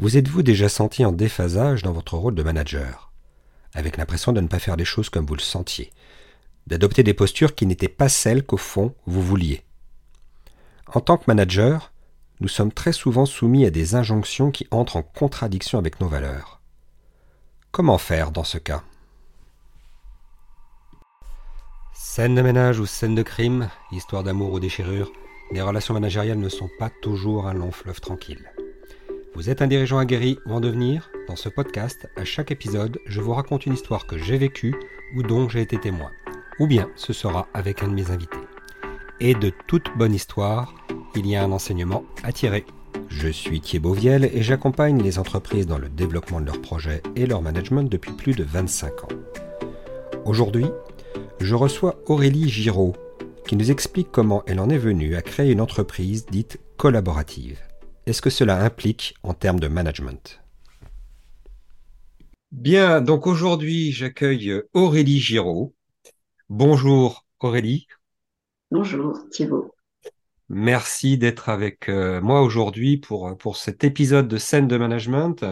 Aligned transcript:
Vous 0.00 0.16
êtes-vous 0.16 0.44
déjà 0.44 0.68
senti 0.68 1.04
en 1.04 1.10
déphasage 1.10 1.82
dans 1.82 1.90
votre 1.90 2.16
rôle 2.16 2.36
de 2.36 2.44
manager, 2.44 3.10
avec 3.74 3.96
l'impression 3.96 4.32
de 4.32 4.40
ne 4.40 4.46
pas 4.46 4.60
faire 4.60 4.76
les 4.76 4.84
choses 4.84 5.10
comme 5.10 5.26
vous 5.26 5.34
le 5.34 5.40
sentiez, 5.40 5.90
d'adopter 6.68 7.02
des 7.02 7.14
postures 7.14 7.56
qui 7.56 7.66
n'étaient 7.66 7.88
pas 7.88 8.08
celles 8.08 8.46
qu'au 8.46 8.58
fond 8.58 8.94
vous 9.06 9.22
vouliez 9.22 9.64
En 10.86 11.00
tant 11.00 11.16
que 11.16 11.24
manager, 11.26 11.92
nous 12.38 12.46
sommes 12.46 12.70
très 12.70 12.92
souvent 12.92 13.26
soumis 13.26 13.66
à 13.66 13.70
des 13.70 13.96
injonctions 13.96 14.52
qui 14.52 14.68
entrent 14.70 14.98
en 14.98 15.02
contradiction 15.02 15.80
avec 15.80 16.00
nos 16.00 16.06
valeurs. 16.06 16.60
Comment 17.72 17.98
faire 17.98 18.30
dans 18.30 18.44
ce 18.44 18.58
cas? 18.58 18.84
Scène 21.92 22.36
de 22.36 22.42
ménage 22.42 22.78
ou 22.78 22.86
scène 22.86 23.16
de 23.16 23.22
crime, 23.24 23.68
histoire 23.90 24.22
d'amour 24.22 24.52
ou 24.52 24.60
déchirure, 24.60 25.10
les 25.50 25.60
relations 25.60 25.94
managériales 25.94 26.38
ne 26.38 26.48
sont 26.48 26.70
pas 26.78 26.90
toujours 27.02 27.48
un 27.48 27.54
long 27.54 27.72
fleuve 27.72 28.00
tranquille. 28.00 28.48
Vous 29.38 29.50
êtes 29.50 29.62
un 29.62 29.68
dirigeant 29.68 29.98
aguerri 29.98 30.40
ou 30.46 30.52
en 30.52 30.58
devenir? 30.58 31.12
Dans 31.28 31.36
ce 31.36 31.48
podcast, 31.48 32.08
à 32.16 32.24
chaque 32.24 32.50
épisode, 32.50 32.98
je 33.06 33.20
vous 33.20 33.34
raconte 33.34 33.66
une 33.66 33.74
histoire 33.74 34.04
que 34.04 34.18
j'ai 34.18 34.36
vécue 34.36 34.74
ou 35.14 35.22
dont 35.22 35.48
j'ai 35.48 35.60
été 35.60 35.78
témoin. 35.78 36.10
Ou 36.58 36.66
bien 36.66 36.90
ce 36.96 37.12
sera 37.12 37.46
avec 37.54 37.84
un 37.84 37.86
de 37.86 37.94
mes 37.94 38.10
invités. 38.10 38.36
Et 39.20 39.34
de 39.34 39.52
toute 39.68 39.96
bonne 39.96 40.12
histoire, 40.12 40.74
il 41.14 41.24
y 41.24 41.36
a 41.36 41.44
un 41.44 41.52
enseignement 41.52 42.02
à 42.24 42.32
tirer. 42.32 42.66
Je 43.06 43.28
suis 43.28 43.60
Thierry 43.60 43.94
Viel 43.94 44.24
et 44.24 44.42
j'accompagne 44.42 45.00
les 45.00 45.20
entreprises 45.20 45.68
dans 45.68 45.78
le 45.78 45.88
développement 45.88 46.40
de 46.40 46.46
leurs 46.46 46.60
projets 46.60 47.00
et 47.14 47.26
leur 47.26 47.40
management 47.40 47.84
depuis 47.84 48.14
plus 48.14 48.34
de 48.34 48.42
25 48.42 49.04
ans. 49.04 49.16
Aujourd'hui, 50.24 50.66
je 51.38 51.54
reçois 51.54 52.02
Aurélie 52.06 52.48
Giraud, 52.48 52.96
qui 53.46 53.54
nous 53.54 53.70
explique 53.70 54.10
comment 54.10 54.42
elle 54.48 54.58
en 54.58 54.68
est 54.68 54.78
venue 54.78 55.14
à 55.14 55.22
créer 55.22 55.52
une 55.52 55.60
entreprise 55.60 56.26
dite 56.26 56.58
collaborative 56.76 57.67
est-ce 58.08 58.22
que 58.22 58.30
cela 58.30 58.62
implique 58.62 59.14
en 59.22 59.34
termes 59.34 59.60
de 59.60 59.68
management? 59.68 60.40
Bien, 62.50 63.02
donc 63.02 63.26
aujourd'hui, 63.26 63.92
j'accueille 63.92 64.62
Aurélie 64.72 65.20
Giraud. 65.20 65.74
Bonjour 66.48 67.26
Aurélie. 67.40 67.86
Bonjour 68.70 69.18
Thibault. 69.30 69.74
Merci 70.48 71.18
d'être 71.18 71.50
avec 71.50 71.90
euh, 71.90 72.22
moi 72.22 72.40
aujourd'hui 72.40 72.96
pour, 72.96 73.36
pour 73.36 73.58
cet 73.58 73.84
épisode 73.84 74.28
de 74.28 74.38
scène 74.38 74.66
de 74.66 74.78
management. 74.78 75.44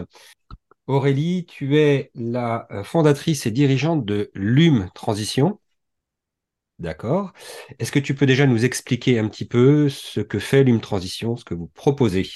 Aurélie, 0.87 1.45
tu 1.45 1.77
es 1.77 2.09
la 2.15 2.67
euh, 2.71 2.83
fondatrice 2.83 3.45
et 3.45 3.51
dirigeante 3.51 4.05
de 4.05 4.31
LUM 4.33 4.89
Transition. 4.95 5.59
D'accord. 6.79 7.33
Est-ce 7.79 7.91
que 7.91 7.99
tu 7.99 8.13
peux 8.13 8.27
déjà 8.27 8.45
nous 8.45 8.63
expliquer 8.63 9.17
un 9.17 9.27
petit 9.27 9.45
peu 9.45 9.89
ce 9.89 10.19
que 10.19 10.37
fait 10.37 10.63
l'UM 10.63 10.79
Transition, 10.79 11.35
ce 11.35 11.43
que 11.43 11.55
vous 11.55 11.67
proposez? 11.67 12.29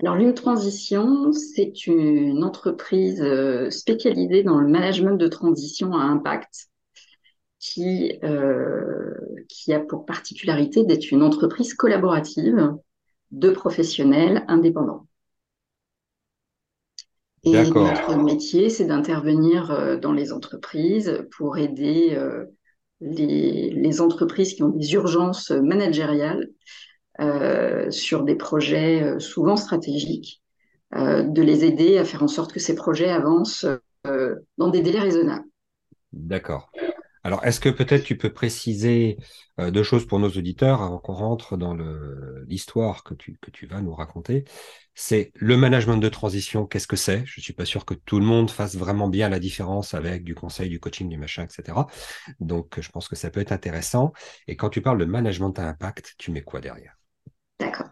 Alors, 0.00 0.14
l'UM 0.14 0.34
Transition, 0.34 1.32
c'est 1.32 1.86
une 1.88 2.44
entreprise 2.44 3.20
euh, 3.22 3.70
spécialisée 3.70 4.44
dans 4.44 4.60
le 4.60 4.68
management 4.68 5.16
de 5.16 5.26
transition 5.26 5.94
à 5.94 6.02
impact 6.02 6.68
qui, 7.58 8.20
euh, 8.22 9.14
qui 9.48 9.72
a 9.72 9.80
pour 9.80 10.06
particularité 10.06 10.84
d'être 10.84 11.10
une 11.10 11.22
entreprise 11.22 11.74
collaborative 11.74 12.76
de 13.32 13.50
professionnels 13.50 14.44
indépendants. 14.46 15.08
Et 17.42 17.52
notre 17.52 18.16
métier, 18.16 18.70
c'est 18.70 18.86
d'intervenir 18.86 19.72
euh, 19.72 19.96
dans 19.96 20.12
les 20.12 20.32
entreprises 20.32 21.24
pour 21.36 21.58
aider 21.58 22.16
les, 23.00 24.00
entreprises 24.00 24.54
qui 24.54 24.62
ont 24.62 24.68
des 24.68 24.92
urgences 24.94 25.50
managériales 25.50 26.48
euh, 27.20 27.90
sur 27.90 28.24
des 28.24 28.34
projets 28.34 29.02
euh, 29.02 29.18
souvent 29.18 29.56
stratégiques, 29.56 30.42
euh, 30.94 31.22
de 31.22 31.42
les 31.42 31.64
aider 31.64 31.98
à 31.98 32.04
faire 32.04 32.22
en 32.22 32.28
sorte 32.28 32.52
que 32.52 32.60
ces 32.60 32.74
projets 32.74 33.08
avancent 33.08 33.66
dans 34.56 34.68
des 34.68 34.82
délais 34.82 35.00
raisonnables. 35.00 35.46
D'accord. 36.12 36.70
Alors, 37.26 37.44
est-ce 37.44 37.58
que 37.58 37.68
peut-être 37.68 38.04
tu 38.04 38.16
peux 38.16 38.32
préciser 38.32 39.16
euh, 39.58 39.72
deux 39.72 39.82
choses 39.82 40.06
pour 40.06 40.20
nos 40.20 40.28
auditeurs 40.28 40.80
avant 40.80 40.98
qu'on 40.98 41.14
rentre 41.14 41.56
dans 41.56 41.74
l'histoire 42.46 43.02
que 43.02 43.14
tu, 43.14 43.36
vas 43.68 43.80
nous 43.80 43.96
raconter? 43.96 44.44
C'est 44.94 45.32
le 45.34 45.56
management 45.56 45.96
de 45.96 46.08
transition, 46.08 46.66
qu'est-ce 46.66 46.86
que 46.86 46.94
c'est? 46.94 47.26
Je 47.26 47.40
ne 47.40 47.42
suis 47.42 47.52
pas 47.52 47.64
sûr 47.64 47.84
que 47.84 47.94
tout 47.94 48.20
le 48.20 48.24
monde 48.24 48.48
fasse 48.48 48.76
vraiment 48.76 49.08
bien 49.08 49.28
la 49.28 49.40
différence 49.40 49.92
avec 49.92 50.22
du 50.22 50.36
conseil, 50.36 50.68
du 50.68 50.78
coaching, 50.78 51.08
du 51.08 51.18
machin, 51.18 51.42
etc. 51.42 51.88
Donc, 52.38 52.80
je 52.80 52.88
pense 52.90 53.08
que 53.08 53.16
ça 53.16 53.28
peut 53.28 53.40
être 53.40 53.50
intéressant. 53.50 54.12
Et 54.46 54.54
quand 54.54 54.68
tu 54.68 54.80
parles 54.80 54.98
de 54.98 55.04
management 55.04 55.58
à 55.58 55.66
impact, 55.66 56.14
tu 56.18 56.30
mets 56.30 56.42
quoi 56.42 56.60
derrière? 56.60 56.96
D'accord. 57.58 57.88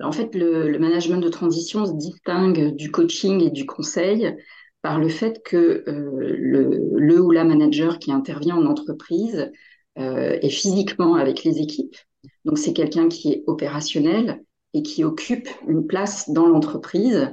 En 0.00 0.12
fait, 0.12 0.36
le, 0.36 0.78
management 0.78 1.18
de 1.18 1.28
transition 1.28 1.84
se 1.84 1.94
distingue 1.94 2.76
du 2.76 2.92
coaching 2.92 3.40
et 3.42 3.50
du 3.50 3.66
conseil 3.66 4.36
par 4.82 4.98
le 4.98 5.08
fait 5.08 5.42
que 5.44 5.84
euh, 5.88 6.36
le, 6.36 7.20
ou 7.20 7.30
la 7.30 7.44
manager 7.44 7.98
qui 7.98 8.12
intervient 8.12 8.56
en 8.56 8.66
entreprise 8.66 9.50
euh, 9.98 10.38
est 10.42 10.50
physiquement 10.50 11.14
avec 11.14 11.44
les 11.44 11.60
équipes. 11.60 11.96
Donc 12.44 12.58
c'est 12.58 12.72
quelqu'un 12.72 13.08
qui 13.08 13.32
est 13.32 13.44
opérationnel 13.46 14.42
et 14.74 14.82
qui 14.82 15.04
occupe 15.04 15.48
une 15.68 15.86
place 15.86 16.30
dans 16.30 16.46
l'entreprise 16.46 17.28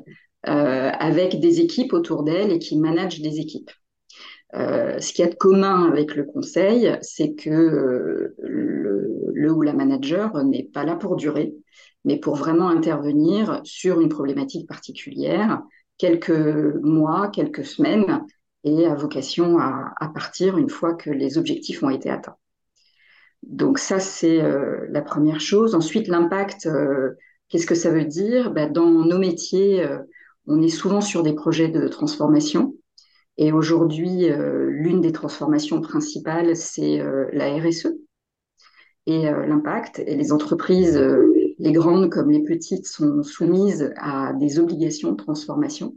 euh, 0.48 0.92
avec 1.00 1.40
des 1.40 1.60
équipes 1.60 1.94
autour 1.94 2.24
d'elle 2.24 2.52
et 2.52 2.60
qui 2.60 2.78
manage 2.78 3.20
des 3.22 3.40
équipes. 3.40 3.72
ce 4.54 5.12
qu'il 5.12 5.26
y 5.26 5.28
a 5.28 5.32
de 5.32 5.36
commun 5.36 5.88
avec 5.88 6.16
le 6.16 6.26
conseil, 6.26 6.98
c'est 7.02 7.34
que 7.34 8.36
le, 8.38 9.16
le, 9.34 9.52
ou 9.52 9.62
la 9.62 9.74
manager 9.74 10.44
n'est 10.44 10.70
pas 10.72 10.86
là 10.86 10.96
pour 10.96 11.16
durer, 11.16 11.56
mais 12.06 12.18
pour 12.18 12.36
vraiment 12.36 12.70
intervenir 12.70 13.62
sur 13.64 14.02
une 14.02 14.10
problématique 14.10 14.68
particulière 14.68 15.62
quelques 16.00 16.32
mois, 16.82 17.28
quelques 17.28 17.66
semaines, 17.66 18.26
et 18.64 18.88
a 18.88 18.96
vocation 18.96 19.60
à, 19.60 20.12
partir 20.14 20.58
une 20.58 20.70
fois 20.70 20.96
que 20.96 21.12
les 21.12 21.38
objectifs 21.38 21.84
ont 21.84 21.90
été 21.90 22.10
atteints. 22.10 22.36
Donc 23.44 23.80
ça, 23.80 24.00
c'est 24.00 24.42
euh, 24.42 24.86
la 24.90 25.02
première 25.02 25.40
chose. 25.40 25.76
Ensuite, 25.76 26.08
l'impact, 26.08 26.66
euh, 26.66 27.12
qu'est-ce 27.48 27.66
que 27.66 27.76
ça 27.76 27.90
veut 27.90 28.04
dire? 28.04 28.52
Ben, 28.52 28.72
Dans 28.72 28.90
nos 28.90 29.18
métiers, 29.18 29.84
euh, 29.86 30.00
on 30.46 30.62
est 30.62 30.68
souvent 30.70 31.00
sur 31.00 31.24
des 31.24 31.34
projets 31.34 31.70
de 31.70 31.88
transformation. 31.88 32.76
Et 33.38 33.54
aujourd'hui, 33.54 34.28
l'une 34.28 35.00
des 35.00 35.14
transformations 35.14 35.80
principales, 35.80 36.58
c'est 36.58 37.02
la 37.32 37.56
RSE 37.56 37.88
et 39.06 39.22
l'impact. 39.22 40.00
Et 40.00 40.18
les 40.18 40.34
entreprises 40.34 41.02
les 41.60 41.74
grandes 41.74 42.10
comme 42.10 42.32
les 42.32 42.44
petites 42.44 42.88
sont 42.88 43.22
soumises 43.22 43.92
à 43.98 44.34
des 44.34 44.60
obligations 44.60 45.12
de 45.12 45.18
transformation. 45.18 45.96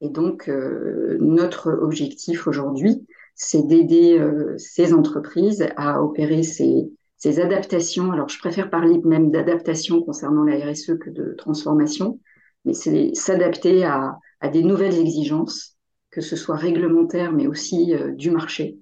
Et 0.00 0.08
donc, 0.08 0.48
euh, 0.48 1.18
notre 1.20 1.70
objectif 1.70 2.46
aujourd'hui, 2.46 3.06
c'est 3.34 3.66
d'aider 3.66 4.18
euh, 4.18 4.54
ces 4.56 4.94
entreprises 4.94 5.66
à 5.76 6.02
opérer 6.02 6.42
ces, 6.42 6.90
ces, 7.18 7.40
adaptations. 7.40 8.12
Alors, 8.12 8.28
je 8.28 8.38
préfère 8.38 8.70
parler 8.70 9.00
même 9.04 9.30
d'adaptation 9.30 10.02
concernant 10.02 10.44
la 10.44 10.56
RSE 10.56 10.98
que 10.98 11.10
de 11.10 11.34
transformation, 11.36 12.18
mais 12.64 12.72
c'est 12.72 13.14
s'adapter 13.14 13.84
à, 13.84 14.18
à, 14.40 14.48
des 14.48 14.62
nouvelles 14.62 14.98
exigences, 14.98 15.76
que 16.10 16.22
ce 16.22 16.36
soit 16.36 16.56
réglementaires, 16.56 17.32
mais 17.32 17.46
aussi 17.46 17.94
euh, 17.94 18.12
du 18.12 18.30
marché. 18.30 18.78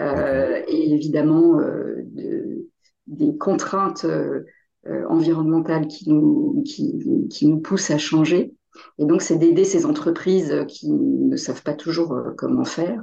et 0.00 0.94
évidemment, 0.94 1.56
de, 1.56 2.68
des 3.08 3.36
contraintes 3.36 4.06
euh, 4.88 5.06
environnementales 5.08 5.86
qui 5.86 6.08
nous, 6.08 6.62
qui, 6.66 7.28
qui, 7.30 7.46
nous 7.46 7.60
poussent 7.60 7.90
à 7.90 7.98
changer. 7.98 8.52
Et 8.98 9.04
donc, 9.04 9.22
c'est 9.22 9.36
d'aider 9.36 9.64
ces 9.64 9.86
entreprises 9.86 10.64
qui 10.68 10.90
ne 10.90 11.36
savent 11.36 11.62
pas 11.62 11.74
toujours 11.74 12.12
euh, 12.14 12.32
comment 12.36 12.64
faire 12.64 13.02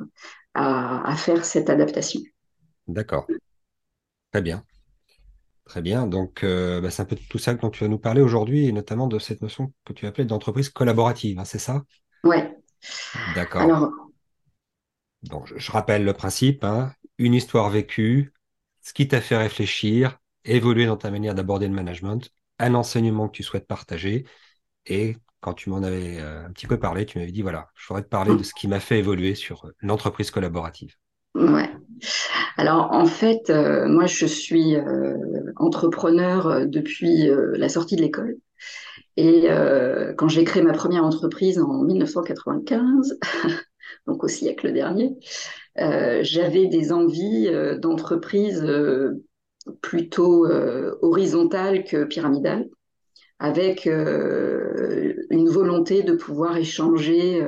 à, 0.54 1.10
à 1.10 1.16
faire 1.16 1.46
cette 1.46 1.70
adaptation. 1.70 2.22
D'accord. 2.88 3.28
Très 4.32 4.42
bien. 4.42 4.64
Très 5.66 5.82
bien. 5.82 6.06
Donc, 6.06 6.44
euh, 6.44 6.80
bah, 6.80 6.92
c'est 6.92 7.02
un 7.02 7.06
peu 7.06 7.16
tout 7.30 7.40
ça 7.40 7.56
dont 7.56 7.70
tu 7.70 7.84
vas 7.84 7.90
nous 7.90 7.98
parler 7.98 8.22
aujourd'hui, 8.22 8.68
et 8.68 8.72
notamment 8.72 9.08
de 9.08 9.18
cette 9.20 9.42
notion 9.42 9.74
que 9.84 9.94
tu 9.94 10.06
appelais 10.06 10.26
d'entreprise 10.26 10.70
collaborative, 10.70 11.40
hein, 11.40 11.46
c'est 11.46 11.60
ça? 11.60 11.84
Oui. 12.24 12.38
D'accord. 13.34 13.62
Alors... 13.62 13.92
Donc, 15.24 15.52
je, 15.56 15.72
rappelle 15.72 16.04
le 16.04 16.14
principe, 16.14 16.64
hein, 16.64 16.94
une 17.18 17.34
histoire 17.34 17.70
vécue, 17.72 18.32
ce 18.82 18.94
qui 18.94 19.08
t'a 19.08 19.22
fait 19.22 19.38
réfléchir, 19.38 20.20
évoluer 20.46 20.86
dans 20.86 20.98
ta 20.98 21.12
manière 21.12 21.36
d'aborder 21.36 21.68
le 21.68 21.74
management, 21.74 22.32
un 22.60 22.74
enseignement 22.76 23.28
que 23.28 23.34
tu 23.34 23.44
souhaites 23.44 23.68
partager. 23.68 24.26
Et 24.86 25.18
quand 25.42 25.54
tu 25.54 25.70
m'en 25.70 25.84
avais 25.84 26.20
euh, 26.20 26.46
un 26.46 26.52
petit 26.52 26.68
peu 26.68 26.80
parlé, 26.80 27.06
tu 27.06 27.20
m'avais 27.20 27.32
dit, 27.32 27.42
voilà, 27.42 27.68
je 27.76 27.88
voudrais 27.88 28.04
te 28.04 28.10
parler 28.10 28.36
de 28.36 28.44
ce 28.44 28.54
qui 28.54 28.68
m'a 28.68 28.80
fait 28.80 29.00
évoluer 29.00 29.36
sur 29.36 29.70
l'entreprise 29.82 30.32
collaborative. 30.32 30.96
Ouais. 31.36 31.70
Alors 32.58 32.92
en 32.94 33.06
fait, 33.06 33.50
euh, 33.50 33.88
moi 33.88 34.06
je 34.06 34.26
suis 34.26 34.76
euh, 34.76 35.18
entrepreneur 35.58 36.66
depuis 36.66 37.30
la 37.54 37.70
sortie 37.70 37.96
de 37.96 38.02
l'école. 38.02 38.38
Et 39.18 39.48
quand 40.18 40.28
j'ai 40.28 40.44
créé 40.44 40.62
ma 40.62 40.74
première 40.74 41.06
entreprise 41.06 41.60
en 41.60 41.84
1995, 41.84 43.18
donc 44.08 44.24
au 44.24 44.28
siècle 44.28 44.74
dernier, 44.74 45.16
j'avais 45.78 46.68
des 46.68 46.92
envies 46.92 47.50
d'entreprise 47.80 48.62
plutôt 49.82 50.46
euh, 50.46 50.98
horizontale 51.02 51.84
que 51.84 52.06
pyramidale. 52.06 52.70
avec 53.40 53.86
une 53.86 55.50
volonté 55.50 56.04
de 56.04 56.14
pouvoir 56.14 56.58
échanger 56.58 57.46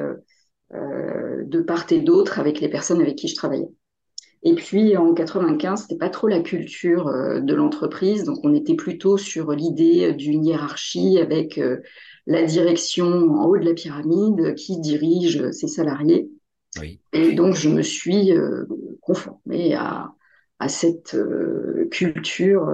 de 0.72 1.62
part 1.62 1.86
et 1.92 2.02
d'autre 2.02 2.40
avec 2.40 2.60
les 2.60 2.70
personnes 2.70 3.02
avec 3.02 3.16
qui 3.16 3.28
je 3.30 3.36
travaillais. 3.36 3.70
Et 4.44 4.54
puis 4.54 4.96
en 4.96 5.14
95, 5.14 5.82
c'était 5.82 5.98
pas 5.98 6.10
trop 6.10 6.28
la 6.28 6.40
culture 6.40 7.08
euh, 7.08 7.40
de 7.40 7.56
l'entreprise, 7.56 8.24
donc 8.24 8.38
on 8.44 8.54
était 8.54 8.76
plutôt 8.76 9.18
sur 9.18 9.52
l'idée 9.52 10.14
d'une 10.14 10.46
hiérarchie 10.46 11.18
avec 11.20 11.58
euh, 11.58 11.78
la 12.28 12.44
direction 12.44 13.08
en 13.08 13.46
haut 13.46 13.58
de 13.58 13.66
la 13.66 13.74
pyramide 13.74 14.56
qui 14.56 14.80
dirige 14.80 15.52
ses 15.52 15.68
salariés. 15.68 16.30
Et 17.12 17.34
donc 17.34 17.56
je 17.56 17.70
me 17.70 17.82
suis 17.82 18.32
euh, 18.32 18.66
conformée 19.02 19.74
à, 19.74 20.14
à 20.60 20.70
cette 20.70 21.16
culture 21.92 22.72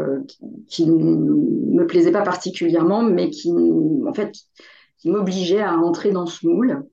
qui, 0.67 0.85
ne 0.85 0.93
me 0.93 1.85
plaisait 1.85 2.11
pas 2.11 2.21
particulièrement, 2.21 3.03
mais 3.03 3.29
qui 3.29 3.51
en 4.07 4.13
fait 4.13 4.33
qui 4.97 5.09
m'obligeait 5.09 5.61
à 5.61 5.77
entrer 5.77 6.11
dans 6.11 6.25
ce 6.25 6.47
moule. 6.47 6.83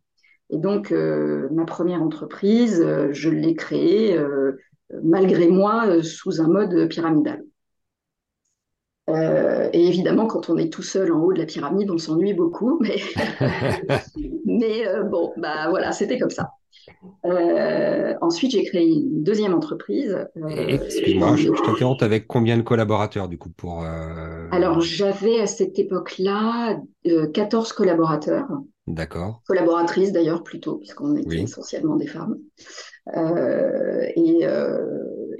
Et 0.50 0.58
donc, 0.58 0.90
ma 0.90 1.64
première 1.64 2.02
entreprise, 2.02 2.84
je 3.12 3.30
l'ai 3.30 3.54
créée 3.54 4.18
malgré 5.02 5.48
moi, 5.48 5.86
euh, 5.86 6.02
sous 6.02 6.40
un 6.40 6.48
mode 6.48 6.88
pyramidal. 6.88 7.42
Euh, 9.08 9.68
et 9.72 9.86
évidemment, 9.88 10.26
quand 10.26 10.50
on 10.50 10.56
est 10.56 10.72
tout 10.72 10.82
seul 10.82 11.12
en 11.12 11.20
haut 11.20 11.32
de 11.32 11.38
la 11.38 11.46
pyramide, 11.46 11.90
on 11.90 11.98
s'ennuie 11.98 12.34
beaucoup, 12.34 12.78
mais, 12.80 12.96
mais 14.44 14.86
euh, 14.86 15.02
bon, 15.04 15.32
bah 15.36 15.68
voilà, 15.68 15.92
c'était 15.92 16.18
comme 16.18 16.30
ça. 16.30 16.50
Ensuite, 18.20 18.52
j'ai 18.52 18.64
créé 18.64 18.86
une 18.86 19.22
deuxième 19.22 19.54
entreprise. 19.54 20.26
Excuse-moi, 20.48 21.36
je, 21.36 21.48
te 21.48 21.64
t'interromps 21.64 22.02
avec 22.02 22.26
combien 22.26 22.56
de 22.56 22.62
collaborateurs 22.62 23.28
du 23.28 23.38
coup 23.38 23.50
pour 23.50 23.84
Alors, 24.50 24.80
j'avais 24.80 25.40
à 25.40 25.46
cette 25.46 25.78
époque-là 25.78 26.80
14 27.32 27.72
collaborateurs. 27.72 28.48
D'accord. 28.86 29.40
Collaboratrices 29.46 30.12
d'ailleurs 30.12 30.42
plutôt, 30.42 30.76
puisqu'on 30.76 31.16
était 31.16 31.42
essentiellement 31.42 31.96
des 31.96 32.06
femmes. 32.08 32.36
Euh, 33.16 34.06
et, 34.16 34.40
euh, 34.42 34.84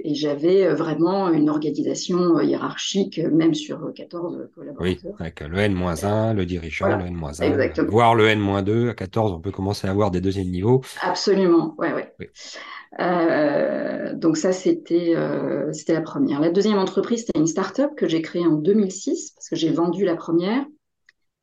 et 0.03 0.15
j'avais 0.15 0.67
vraiment 0.73 1.29
une 1.29 1.49
organisation 1.49 2.39
hiérarchique, 2.39 3.19
même 3.19 3.53
sur 3.53 3.91
14 3.93 4.49
collaborateurs. 4.55 4.97
Oui, 5.03 5.13
avec 5.19 5.41
le 5.41 5.57
N-1, 5.57 6.33
le 6.33 6.45
dirigeant, 6.45 6.97
le 6.97 7.05
N-1, 7.05 7.85
voire 7.87 8.15
le 8.15 8.27
N-2. 8.27 8.89
À 8.89 8.93
14, 8.93 9.31
on 9.33 9.39
peut 9.39 9.51
commencer 9.51 9.87
à 9.87 9.91
avoir 9.91 10.11
des 10.11 10.21
deuxièmes 10.21 10.49
niveaux. 10.49 10.81
Absolument, 11.01 11.75
ouais, 11.77 11.93
ouais. 11.93 12.13
Oui. 12.19 12.27
Euh, 12.99 14.13
donc 14.15 14.37
ça, 14.37 14.51
c'était 14.51 15.15
euh, 15.15 15.71
c'était 15.71 15.93
la 15.93 16.01
première. 16.01 16.41
La 16.41 16.49
deuxième 16.49 16.77
entreprise, 16.77 17.25
c'était 17.25 17.39
une 17.39 17.47
start-up 17.47 17.91
que 17.95 18.07
j'ai 18.07 18.21
créée 18.21 18.45
en 18.45 18.55
2006 18.55 19.31
parce 19.31 19.49
que 19.49 19.55
j'ai 19.55 19.71
vendu 19.71 20.03
la 20.03 20.15
première. 20.15 20.65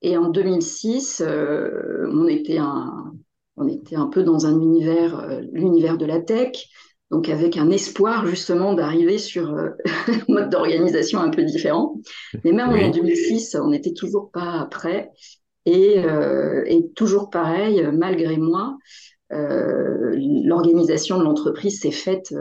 Et 0.03 0.17
en 0.17 0.29
2006, 0.29 1.23
euh, 1.25 2.09
on 2.13 2.29
était 2.29 2.59
un 2.59 3.15
on 3.57 3.67
était 3.67 3.97
un 3.97 4.07
peu 4.07 4.23
dans 4.23 4.47
un 4.47 4.61
univers, 4.61 5.19
euh, 5.19 5.41
l'univers 5.53 5.99
de 5.99 6.07
la 6.07 6.21
tech, 6.21 6.69
donc 7.11 7.29
avec 7.29 7.57
un 7.57 7.71
espoir 7.71 8.27
justement 8.27 8.75
d'arriver 8.75 9.19
sur 9.19 9.55
euh, 9.55 9.71
un 10.09 10.33
mode 10.33 10.51
d'organisation 10.51 11.21
un 11.21 11.31
peu 11.31 11.43
différent. 11.43 11.97
Mais 12.45 12.53
même 12.53 12.71
en 12.71 12.91
2006, 12.91 13.57
on 13.63 13.71
n'était 13.71 13.95
toujours 13.95 14.31
pas 14.31 14.67
prêt. 14.71 15.11
Et, 15.67 15.99
euh, 15.99 16.65
et, 16.67 16.89
toujours 16.93 17.29
pareil, 17.29 17.87
malgré 17.93 18.39
moi, 18.39 18.79
l'organisation 19.31 21.19
de 21.19 21.25
l'entreprise 21.25 21.81
s'est 21.81 21.91
faite, 21.91 22.35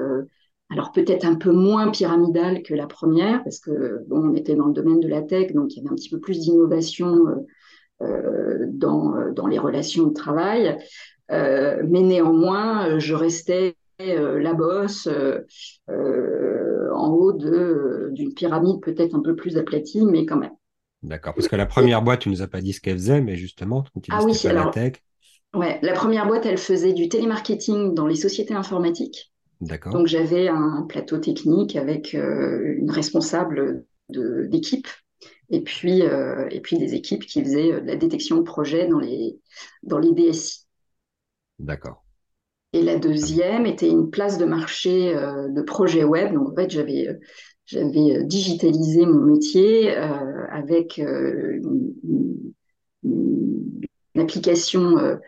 alors 0.70 0.94
peut-être 0.94 1.26
un 1.26 1.36
peu 1.36 1.52
moins 1.52 1.92
pyramidale 1.92 2.64
que 2.64 2.74
la 2.74 2.88
première, 2.88 3.44
parce 3.44 3.60
que 3.60 4.06
bon, 4.08 4.30
on 4.30 4.34
était 4.34 4.56
dans 4.56 4.68
le 4.68 4.74
domaine 4.74 5.02
de 5.02 5.10
la 5.10 5.22
tech, 5.22 5.52
donc 5.52 5.74
il 5.74 5.78
y 5.78 5.80
avait 5.82 5.92
un 5.92 5.96
petit 5.96 6.10
peu 6.10 6.22
plus 6.22 6.40
d'innovation 6.40 7.18
euh, 8.04 8.66
dans, 8.70 9.32
dans 9.34 9.48
les 9.48 9.58
relations 9.58 10.06
de 10.08 10.14
travail. 10.14 10.78
Euh, 11.32 11.82
mais 11.88 12.02
néanmoins, 12.02 13.00
je 13.00 13.16
restais 13.16 13.70
euh, 13.70 13.87
la 14.00 14.54
bosse 14.54 15.08
en 15.88 17.10
haut 17.12 17.34
d'une 17.34 18.34
pyramide 18.34 18.82
peut-être 18.82 19.16
un 19.16 19.22
peu 19.22 19.36
plus 19.36 19.58
aplatie, 19.58 20.06
mais 20.06 20.26
quand 20.26 20.38
même. 20.38 20.56
D'accord, 21.04 21.34
parce 21.36 21.48
que 21.48 21.56
la 21.56 21.66
première 21.66 22.02
boîte, 22.02 22.22
tu 22.22 22.30
nous 22.30 22.42
as 22.42 22.48
pas 22.48 22.62
dit 22.62 22.74
ce 22.74 22.82
qu'elle 22.82 22.98
faisait, 22.98 23.22
mais 23.22 23.36
justement, 23.36 23.84
tu 24.02 24.12
ah 24.12 24.24
oui, 24.24 24.34
alors, 24.46 24.66
la 24.66 24.72
tech. 24.72 24.94
Ouais, 25.54 25.80
la 25.82 25.94
première 25.94 26.28
boîte, 26.28 26.46
elle 26.46 26.58
faisait 26.58 26.94
du 26.94 27.08
télémarketing 27.10 27.94
dans 27.94 28.08
les 28.08 28.16
sociétés 28.16 28.54
informatiques. 28.54 29.32
D'accord. 29.62 29.94
Donc 29.94 30.08
j'avais 30.08 30.48
un 30.48 30.86
plateau 30.88 31.18
technique 31.18 31.76
avec 31.76 32.14
une 32.14 32.92
responsable 32.92 33.86
d'équipe 34.10 34.88
et 35.50 35.62
puis, 35.62 36.02
euh, 36.02 36.48
et 36.52 36.60
puis 36.60 36.78
des 36.78 36.94
équipes 36.94 37.26
qui 37.26 37.42
faisaient 37.42 37.74
euh, 37.74 37.82
de 37.82 37.88
la 37.88 37.96
détection 37.96 38.38
de 38.38 38.42
projets 38.42 38.88
dans 38.88 39.00
les, 39.00 39.40
dans 39.84 39.98
les 39.98 40.12
DSI. 40.12 40.66
D'accord. 41.60 42.04
Et 42.74 42.82
la 42.82 42.98
deuxième 42.98 43.66
était 43.66 43.90
une 43.90 44.10
place 44.10 44.38
de 44.38 44.46
marché 44.46 45.16
euh, 45.16 45.48
de 45.50 45.62
projet 45.62 46.04
web. 46.04 46.34
Donc, 46.34 46.50
en 46.50 46.56
fait, 46.56 46.70
j'avais, 46.70 47.08
j'avais 47.66 48.24
digitalisé 48.24 49.06
mon 49.06 49.22
métier 49.22 49.96
avec 49.96 50.98
une, 50.98 51.94
application 54.16 55.20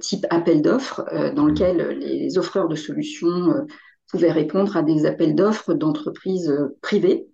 type 0.00 0.26
appel 0.30 0.62
d'offres 0.62 1.04
dans 1.34 1.44
mmh. 1.44 1.48
lequel 1.48 1.98
les 1.98 2.38
offreurs 2.38 2.68
de 2.68 2.76
solutions 2.76 3.66
pouvaient 4.08 4.32
répondre 4.32 4.76
à 4.76 4.82
des 4.82 5.06
appels 5.06 5.34
d'offres 5.34 5.74
d'entreprises 5.74 6.54
privées 6.82 7.26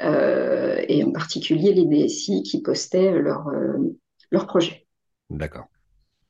euh, 0.00 0.82
et 0.88 1.04
en 1.04 1.12
particulier 1.12 1.72
les 1.72 1.84
DSI 1.84 2.42
qui 2.42 2.60
postaient 2.62 3.12
leurs 3.12 3.48
leur 4.30 4.42
euh, 4.42 4.46
projets. 4.46 4.86
D'accord. 5.30 5.66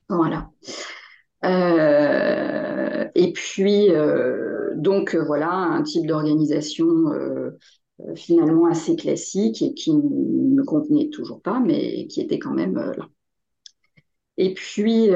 Voilà. 0.08 0.50
Euh, 1.44 3.08
et 3.14 3.32
puis, 3.32 3.88
donc 4.76 5.14
voilà, 5.14 5.50
un 5.50 5.82
type 5.82 6.06
d'organisation 6.06 6.86
finalement 8.16 8.66
assez 8.66 8.96
classique 8.96 9.62
et 9.62 9.74
qui 9.74 9.94
ne 9.94 10.56
me 10.56 10.64
convenait 10.64 11.08
toujours 11.10 11.40
pas, 11.40 11.60
mais 11.60 12.06
qui 12.06 12.20
était 12.20 12.38
quand 12.38 12.54
même 12.54 12.74
là. 12.74 13.08
Et 14.38 14.54
puis, 14.54 15.10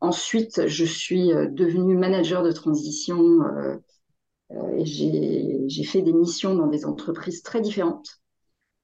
ensuite, 0.00 0.66
je 0.66 0.84
suis 0.84 1.28
devenue 1.28 1.96
manager 1.96 2.42
de 2.42 2.52
transition 2.52 3.40
euh, 4.52 4.82
j'ai 4.84 5.84
fait 5.84 6.02
des 6.02 6.12
missions 6.12 6.54
dans 6.54 6.68
des 6.68 6.84
entreprises 6.84 7.42
très 7.42 7.60
différentes. 7.60 8.20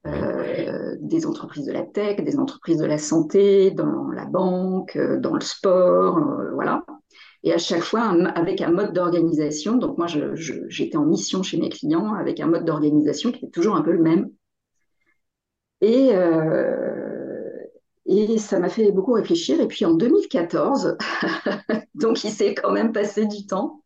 Euh, 0.07 0.97
des 1.01 1.27
entreprises 1.27 1.65
de 1.65 1.73
la 1.73 1.83
tech, 1.83 2.17
des 2.25 2.37
entreprises 2.39 2.79
de 2.79 2.87
la 2.87 2.99
santé, 2.99 3.71
dans 3.71 4.11
la 4.11 4.25
banque, 4.25 4.97
euh, 4.97 5.21
dans 5.21 5.35
le 5.35 5.41
sport, 5.41 6.19
voilà. 6.55 6.85
Et 7.45 7.53
à 7.53 7.59
chaque 7.59 7.83
fois 7.83 8.03
avec 8.35 8.61
un 8.61 8.71
mode 8.71 8.93
d'organisation. 8.93 9.77
Donc 9.77 9.99
moi, 9.99 10.07
j'étais 10.09 10.97
en 10.97 11.05
mission 11.05 11.43
chez 11.43 11.59
mes 11.59 11.69
clients 11.69 12.15
avec 12.15 12.41
un 12.41 12.47
mode 12.47 12.65
d'organisation 12.65 13.33
qui 13.33 13.47
est 13.47 13.51
toujours 13.51 13.77
un 13.77 13.83
peu 13.83 13.93
le 13.93 14.03
même. 14.03 14.31
Et, 15.81 16.11
et 18.07 18.39
ça 18.39 18.61
m'a 18.61 18.69
fait 18.69 18.93
beaucoup 18.93 19.13
réfléchir. 19.15 19.61
Et 19.61 19.67
puis 19.67 19.85
en 19.85 19.95
2014, 19.95 20.97
donc 21.97 22.23
il 22.23 22.31
s'est 22.31 22.55
quand 22.55 22.71
même 22.71 22.93
passé 22.93 23.27
du 23.27 23.45
temps, 23.47 23.83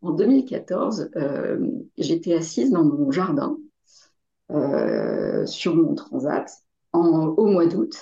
en 0.00 0.12
2014, 0.12 1.10
euh, 1.16 1.58
j'étais 1.96 2.34
assise 2.34 2.70
dans 2.70 2.84
mon 2.84 3.10
jardin 3.10 3.56
euh, 3.56 3.67
sur 4.50 5.76
mon 5.76 5.94
transat 5.94 6.50
au 6.92 7.46
mois 7.46 7.66
d'août. 7.66 7.94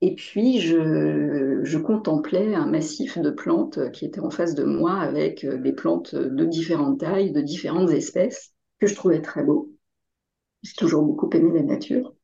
Et 0.00 0.14
puis, 0.14 0.60
je, 0.60 1.78
contemplais 1.78 2.54
un 2.54 2.66
massif 2.66 3.18
de 3.18 3.30
plantes 3.30 3.90
qui 3.92 4.04
était 4.04 4.20
en 4.20 4.30
face 4.30 4.54
de 4.54 4.64
moi 4.64 4.94
avec 4.94 5.44
euh, 5.44 5.56
des 5.58 5.72
plantes 5.72 6.14
de 6.14 6.44
différentes 6.44 7.00
tailles, 7.00 7.32
de 7.32 7.40
différentes 7.40 7.90
espèces, 7.90 8.52
que 8.78 8.86
je 8.86 8.94
trouvais 8.94 9.22
très 9.22 9.42
beau. 9.42 9.72
J'ai 10.62 10.74
toujours 10.74 11.02
beaucoup 11.02 11.30
aimé 11.32 11.50
la 11.52 11.62
nature. 11.62 12.14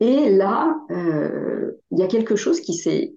Et 0.00 0.30
là, 0.30 0.76
il 0.90 1.98
y 1.98 2.02
a 2.02 2.06
quelque 2.06 2.36
chose 2.36 2.60
qui 2.60 2.74
s'est, 2.74 3.14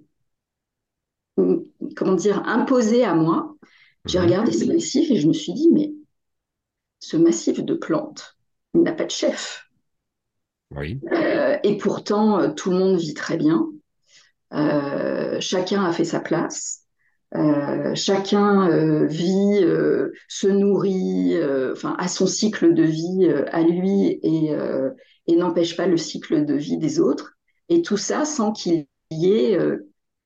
comment 1.36 2.15
dire, 2.15 2.41
imposé 2.48 3.03
à 3.03 3.15
moi, 3.15 3.58
j'ai 4.05 4.19
regardé 4.19 4.53
ce 4.53 4.63
massif 4.65 5.12
et 5.12 5.17
je 5.17 5.27
me 5.27 5.34
suis 5.34 5.51
dit, 5.51 5.69
mais 5.74 5.93
ce 7.00 7.17
massif 7.17 7.62
de 7.62 7.74
plantes, 7.74 8.38
n'a 8.74 8.94
pas 8.94 9.06
de 9.06 9.12
chef. 9.12 9.70
Oui. 10.72 11.00
Euh, 11.12 11.58
et 11.64 11.78
pourtant, 11.78 12.40
euh, 12.40 12.50
tout 12.50 12.72
le 12.72 12.78
monde 12.78 12.98
vit 12.98 13.14
très 13.14 13.38
bien. 13.38 13.68
Euh, 14.54 15.38
chacun 15.40 15.84
a 15.84 15.92
fait 15.92 16.06
sa 16.06 16.20
place. 16.20 16.86
chacun 17.94 19.06
vit, 19.06 19.62
se 20.28 20.48
nourrit, 20.48 21.38
enfin, 21.72 21.96
a 22.00 22.08
son 22.08 22.26
cycle 22.26 22.74
de 22.74 22.84
vie 22.84 23.32
à 23.52 23.62
lui 23.62 24.20
et, 24.24 24.52
et 25.28 25.36
n'empêche 25.36 25.78
pas 25.78 25.86
le 25.86 25.98
cycle 25.98 26.46
de 26.46 26.56
vie 26.56 26.78
des 26.78 27.00
autres. 27.00 27.34
Et 27.70 27.84
tout 27.84 27.98
ça 27.98 28.26
sans 28.26 28.52
qu'il 28.52 28.88
y 29.12 29.32
ait 29.32 29.60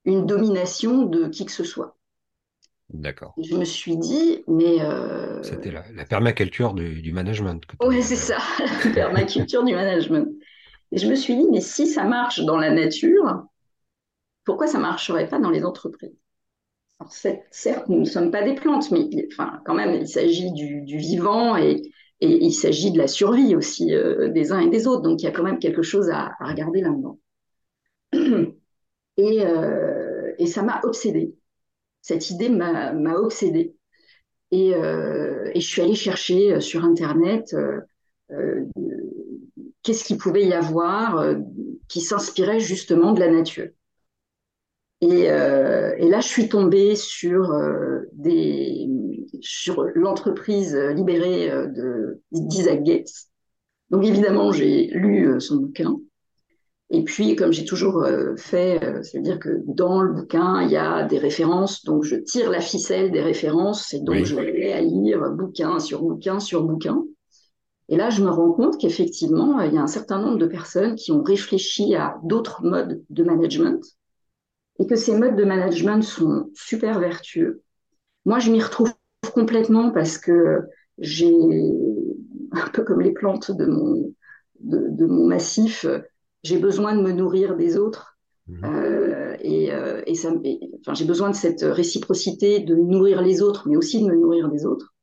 une 0.06 0.26
domination 0.26 1.04
de 1.04 1.28
qui 1.28 1.46
que 1.46 1.52
ce 1.52 1.66
soit. 1.66 1.98
D'accord. 2.94 3.34
Je 3.42 3.56
me 3.56 3.66
suis 3.66 3.98
dit, 3.98 4.44
mais. 4.48 4.82
Euh, 4.82 5.42
C'était 5.42 5.72
la, 5.72 6.06
permaculture 6.06 6.74
du, 6.76 7.12
management. 7.12 7.62
Oui, 7.82 8.04
c'est 8.04 8.16
ça, 8.16 8.38
la 8.60 8.92
permaculture 8.94 9.64
du 9.64 9.74
management. 9.74 10.28
Et 10.92 10.98
je 11.00 11.10
me 11.10 11.16
suis 11.16 11.36
dit, 11.36 11.48
mais 11.52 11.60
si 11.60 11.88
ça 11.88 12.04
marche 12.04 12.42
dans 12.42 12.58
la 12.58 12.70
nature, 12.70 13.46
pourquoi 14.46 14.68
ça 14.68 14.78
ne 14.78 14.84
marcherait 14.84 15.28
pas 15.28 15.40
dans 15.40 15.50
les 15.50 15.66
entreprises? 15.66 16.16
Alors, 17.00 17.12
Certes, 17.12 17.90
nous 17.90 18.00
ne 18.00 18.06
sommes 18.06 18.30
pas 18.30 18.44
des 18.44 18.54
plantes, 18.54 18.92
mais 18.92 19.10
enfin, 19.32 19.60
quand 19.66 19.74
même, 19.74 19.96
il 19.96 20.08
s'agit 20.08 20.52
du, 20.54 20.98
vivant 20.98 21.58
et, 21.58 21.82
et, 22.22 22.46
il 22.46 22.54
s'agit 22.54 22.92
de 22.92 23.00
la 23.00 23.08
survie 23.08 23.56
aussi 23.56 23.94
euh, 23.96 24.30
des 24.30 24.52
uns 24.52 24.60
et 24.60 24.70
des 24.70 24.86
autres. 24.86 25.02
Donc, 25.02 25.22
il 25.24 25.26
y 25.26 25.28
a 25.28 25.32
quand 25.32 25.44
même 25.44 25.58
quelque 25.58 25.82
chose 25.82 26.12
à, 26.12 26.36
regarder 26.40 26.82
là-dedans. 26.82 27.20
Et, 29.16 29.46
euh, 29.46 30.34
et, 30.40 30.48
ça 30.48 30.64
m'a 30.64 30.82
obsédée. 30.84 31.36
Cette 32.04 32.30
idée 32.30 32.50
m'a 32.50 32.94
obsédée. 33.16 33.76
Et, 34.52 34.76
euh, 34.76 35.50
et, 35.56 35.60
je 35.60 35.68
suis 35.68 35.82
allée 35.82 35.96
chercher 35.96 36.62
sur 36.62 36.84
Internet 36.86 37.56
qu'est-ce 39.82 40.04
qu'il 40.04 40.18
pouvait 40.18 40.46
y 40.46 40.54
avoir 40.54 41.36
qui 41.88 42.02
s'inspirait 42.02 42.60
justement 42.60 43.14
de 43.14 43.20
la 43.20 43.32
nature. 43.32 43.70
Euh, 45.04 45.94
et, 45.98 46.10
là, 46.10 46.22
je 46.22 46.28
suis 46.28 46.50
tombée 46.50 46.96
sur, 46.96 47.52
euh, 47.52 48.10
sur 49.42 49.86
l'entreprise 49.96 50.76
libérée 50.76 51.52
euh, 51.52 52.22
d'Isaac 52.32 52.84
Gates. 52.84 53.28
Donc 53.90 54.06
évidemment, 54.06 54.52
j'ai 54.52 54.88
lu 54.88 55.40
son 55.40 55.58
bouquin. 55.58 55.98
Et 56.96 57.04
puis, 57.04 57.36
comme 57.36 57.52
j'ai 57.52 57.66
toujours 57.66 58.06
fait, 58.38 58.80
c'est-à-dire 59.02 59.40
que 59.40 59.64
dans 59.66 60.00
le 60.04 60.14
bouquin, 60.14 60.62
il 60.62 60.70
y 60.70 60.78
a 60.78 61.04
des 61.04 61.18
références, 61.18 61.84
donc 61.84 62.04
je 62.04 62.16
tire 62.16 62.52
la 62.52 62.62
ficelle 62.62 63.12
des 63.12 63.22
références, 63.22 63.96
et 63.96 64.00
donc 64.00 64.24
je 64.26 64.36
vais 64.36 64.74
à 64.74 64.82
lire 64.82 65.32
bouquin 65.32 65.80
sur 65.80 66.04
bouquin 66.04 66.40
sur 66.40 66.64
bouquin. 66.64 67.04
Et 67.90 67.98
là, 67.98 68.12
je 68.12 68.24
me 68.24 68.30
rends 68.30 68.52
compte 68.52 68.80
qu'effectivement, 68.80 69.60
il 69.62 69.74
y 69.74 69.78
a 69.80 69.82
un 69.82 69.88
certain 69.88 70.22
nombre 70.22 70.38
de 70.38 70.46
personnes 70.46 70.94
qui 70.94 71.12
ont 71.12 71.24
réfléchi 71.24 71.96
à 71.96 72.16
d'autres 72.24 72.64
modes 72.64 73.04
de 73.10 73.24
management, 73.24 73.82
et 74.78 74.86
que 74.86 74.96
ces 74.96 75.18
modes 75.18 75.36
de 75.36 75.46
management 75.46 76.04
sont 76.04 76.52
super 76.54 77.00
vertueux. 77.00 77.64
Moi, 78.26 78.38
je 78.38 78.52
m'y 78.52 78.62
retrouve 78.62 78.94
complètement 79.34 79.90
parce 79.90 80.20
que 80.20 80.62
j'ai, 81.00 81.34
un 82.52 82.70
peu 82.72 82.84
comme 82.84 83.02
les 83.02 83.14
plantes 83.14 83.50
de 83.50 83.66
mon, 83.66 84.14
de, 84.60 85.06
mon 85.08 85.26
massif, 85.26 85.88
j'ai 86.44 86.58
besoin 86.58 86.96
de 86.96 87.02
me 87.02 87.12
nourrir 87.12 87.56
des 87.56 87.78
autres. 87.78 88.18
Mmh. 88.48 88.66
Euh, 88.66 89.38
et, 89.42 89.72
euh, 89.72 90.02
et, 90.06 90.16
ça, 90.16 90.32
enfin, 90.82 90.94
j'ai 90.94 91.06
besoin 91.06 91.30
de 91.30 91.36
cette 91.36 91.62
réciprocité 91.62 92.60
de 92.60 92.76
nourrir 92.76 93.22
les 93.22 93.42
autres, 93.42 93.68
mais 93.68 93.78
aussi 93.78 94.02
de 94.02 94.08
me 94.08 94.16
nourrir 94.16 94.50
des 94.50 94.66
autres. 94.66 94.94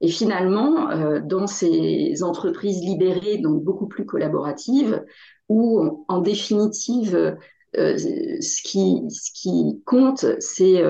Et 0.00 0.08
finalement, 0.08 0.90
euh, 0.90 1.20
dans 1.24 1.46
ces 1.46 2.22
entreprises 2.22 2.80
libérées, 2.80 3.38
donc 3.38 3.62
beaucoup 3.62 3.86
plus 3.86 4.04
collaboratives, 4.04 5.02
où 5.48 6.04
en 6.08 6.20
définitive, 6.20 7.36
euh, 7.76 7.96
ce, 7.96 8.62
qui, 8.62 9.02
ce 9.08 9.30
qui 9.32 9.82
compte, 9.84 10.26
c'est 10.40 10.82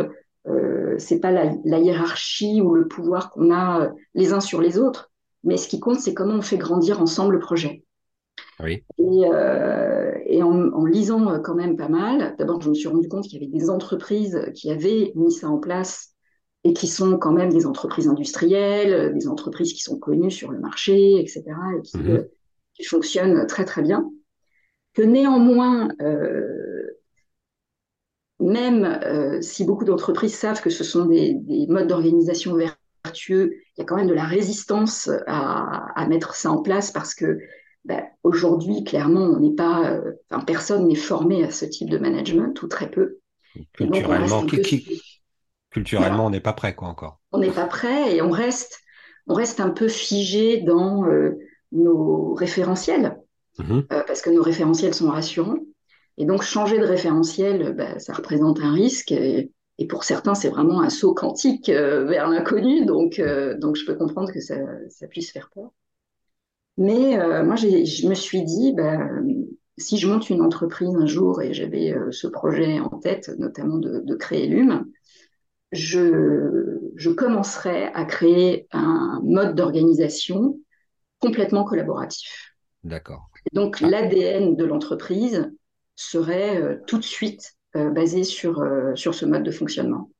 c'est 0.99 1.21
pas 1.21 1.31
la, 1.31 1.79
hiérarchie 1.79 2.61
ou 2.61 2.75
le 2.75 2.87
pouvoir 2.87 3.31
qu'on 3.31 3.51
a 3.51 3.91
les 4.15 4.35
uns 4.35 4.41
sur 4.41 4.61
les 4.61 4.79
autres, 4.79 5.11
mais 5.43 5.57
ce 5.57 5.69
qui 5.69 5.81
compte, 5.81 6.01
c'est 6.01 6.13
comment 6.13 6.35
on 6.35 6.43
fait 6.43 6.59
grandir 6.59 7.01
ensemble 7.01 7.35
le 7.35 7.41
projet. 7.41 7.83
Oui. 8.61 8.85
Et, 8.99 10.37
et 10.37 10.43
en, 10.43 10.85
lisant 10.85 11.41
quand 11.41 11.55
même 11.55 11.77
pas 11.77 11.89
mal, 11.89 12.35
d'abord, 12.39 12.61
je 12.61 12.69
me 12.69 12.75
suis 12.75 12.89
rendu 12.89 13.09
compte 13.09 13.25
qu'il 13.25 13.41
y 13.41 13.45
avait 13.45 13.53
des 13.53 13.71
entreprises 13.71 14.51
qui 14.55 14.71
avaient 14.71 15.13
mis 15.17 15.33
ça 15.33 15.49
en 15.49 15.59
place 15.59 16.15
et 16.63 16.73
qui 16.73 16.87
sont 16.87 17.19
quand 17.19 17.33
même 17.33 17.51
des 17.51 17.67
entreprises 17.67 18.09
industrielles, 18.09 19.13
des 19.15 19.29
entreprises 19.29 19.73
qui 19.73 19.83
sont 19.83 19.99
connues 19.99 20.31
sur 20.31 20.51
le 20.51 20.59
marché, 20.59 21.21
etc., 21.21 21.43
et 21.77 21.83
qui, 21.83 21.99
mm-hmm. 21.99 22.29
qui 22.75 22.85
fonctionnent 22.85 23.47
très 23.47 23.65
très 23.65 23.83
bien. 23.83 24.11
Que 24.95 25.03
néanmoins, 25.03 25.89
même 28.41 28.85
euh, 28.85 29.41
si 29.41 29.65
beaucoup 29.65 29.85
d'entreprises 29.85 30.35
savent 30.35 30.61
que 30.61 30.71
ce 30.71 30.85
sont 30.85 31.07
des, 31.07 31.41
modes 31.69 31.89
d'organisation 31.89 32.55
vertueux, 32.55 33.55
il 33.77 33.81
y 33.81 33.83
a 33.83 33.85
quand 33.85 33.97
même 33.97 34.09
de 34.09 34.15
la 34.15 34.25
résistance 34.25 35.11
à, 35.27 36.07
mettre 36.09 36.35
ça 36.35 36.51
en 36.51 36.63
place 36.63 36.91
parce 36.91 37.15
que 37.15 37.39
ben, 37.85 38.03
aujourd'hui, 38.23 38.83
clairement, 38.85 39.25
on 39.25 39.41
n'est 39.41 39.55
pas, 39.55 39.91
euh, 39.91 40.13
personne 40.47 40.89
n'est 40.89 40.95
formé 40.95 41.45
à 41.45 41.51
ce 41.51 41.67
type 41.67 41.91
de 41.91 41.99
management 41.99 42.63
ou 42.63 42.67
très 42.67 42.91
peu. 42.91 43.19
Culturellement, 43.75 44.47
culturellement, 45.71 46.27
on 46.27 46.31
n'est 46.31 46.41
pas 46.41 46.55
prêt, 46.55 46.75
quoi, 46.75 46.89
encore. 46.89 47.21
On 47.33 47.39
n'est 47.39 47.51
pas 47.51 47.67
prêt 47.67 48.17
et 48.17 48.23
on 48.23 48.31
reste, 48.31 48.81
on 49.27 49.35
reste 49.35 49.61
un 49.61 49.71
peu 49.71 49.89
figé 49.89 50.63
dans 50.63 51.05
euh, 51.07 51.39
nos 51.73 52.35
référentiels 52.35 53.19
mmh 53.59 53.83
parce 53.89 54.21
que 54.21 54.31
nos 54.31 54.43
référentiels 54.43 54.95
sont 54.95 55.11
rassurants. 55.11 55.59
Et 56.17 56.25
donc, 56.25 56.43
changer 56.43 56.79
de 56.79 56.85
référentiel, 56.85 57.75
bah, 57.77 57.99
ça 57.99 58.13
représente 58.13 58.61
un 58.61 58.73
risque. 58.73 59.13
Et, 59.13 59.53
pour 59.89 60.05
certains, 60.05 60.35
c'est 60.35 60.49
vraiment 60.49 60.81
un 60.81 60.91
saut 60.91 61.15
quantique 61.15 61.69
euh, 61.69 62.05
vers 62.05 62.29
l'inconnu. 62.29 62.85
Donc, 62.85 63.19
euh, 63.19 63.57
donc, 63.59 63.77
je 63.77 63.85
peux 63.85 63.95
comprendre 63.95 64.33
que 64.33 64.41
ça, 64.41 64.57
ça 64.89 65.07
puisse 65.07 65.33
faire 65.33 65.51
peur. 65.55 65.71
Mais 66.77 67.19
euh, 67.19 67.45
moi, 67.45 67.57
je 67.57 68.09
me 68.09 68.15
suis 68.15 68.43
dit, 68.43 68.73
bah, 68.73 68.99
si 69.79 69.99
je 69.99 70.09
monte 70.09 70.31
une 70.31 70.43
entreprise 70.43 70.95
un 70.97 71.07
jour 71.07 71.43
et 71.43 71.55
j'avais 71.55 71.95
ce 72.11 72.27
projet 72.27 72.81
en 72.81 72.99
tête, 72.99 73.31
notamment 73.39 73.79
de, 73.79 74.01
de 74.01 74.15
créer 74.15 74.47
l'UM, 74.47 74.85
je, 75.73 76.79
je 76.97 77.11
commencerai 77.11 77.87
à 77.95 78.05
créer 78.05 78.69
un 78.73 79.21
mode 79.25 79.55
d'organisation 79.55 80.59
complètement 81.21 81.65
collaboratif. 81.65 82.55
D'accord. 82.83 83.31
Donc, 83.53 83.79
ah. 83.83 83.89
l'ADN 83.89 84.57
de 84.57 84.65
l'entreprise, 84.65 85.51
serait 85.97 86.61
euh, 86.61 86.77
tout 86.87 86.99
de 86.99 87.05
suite 87.05 87.55
euh, 87.77 87.91
basé 87.91 88.25
sur, 88.25 88.61
euh, 88.61 88.95
sur 88.95 89.15
ce 89.15 89.27
mode 89.27 89.43
de 89.43 89.51
fonctionnement. 89.51 90.11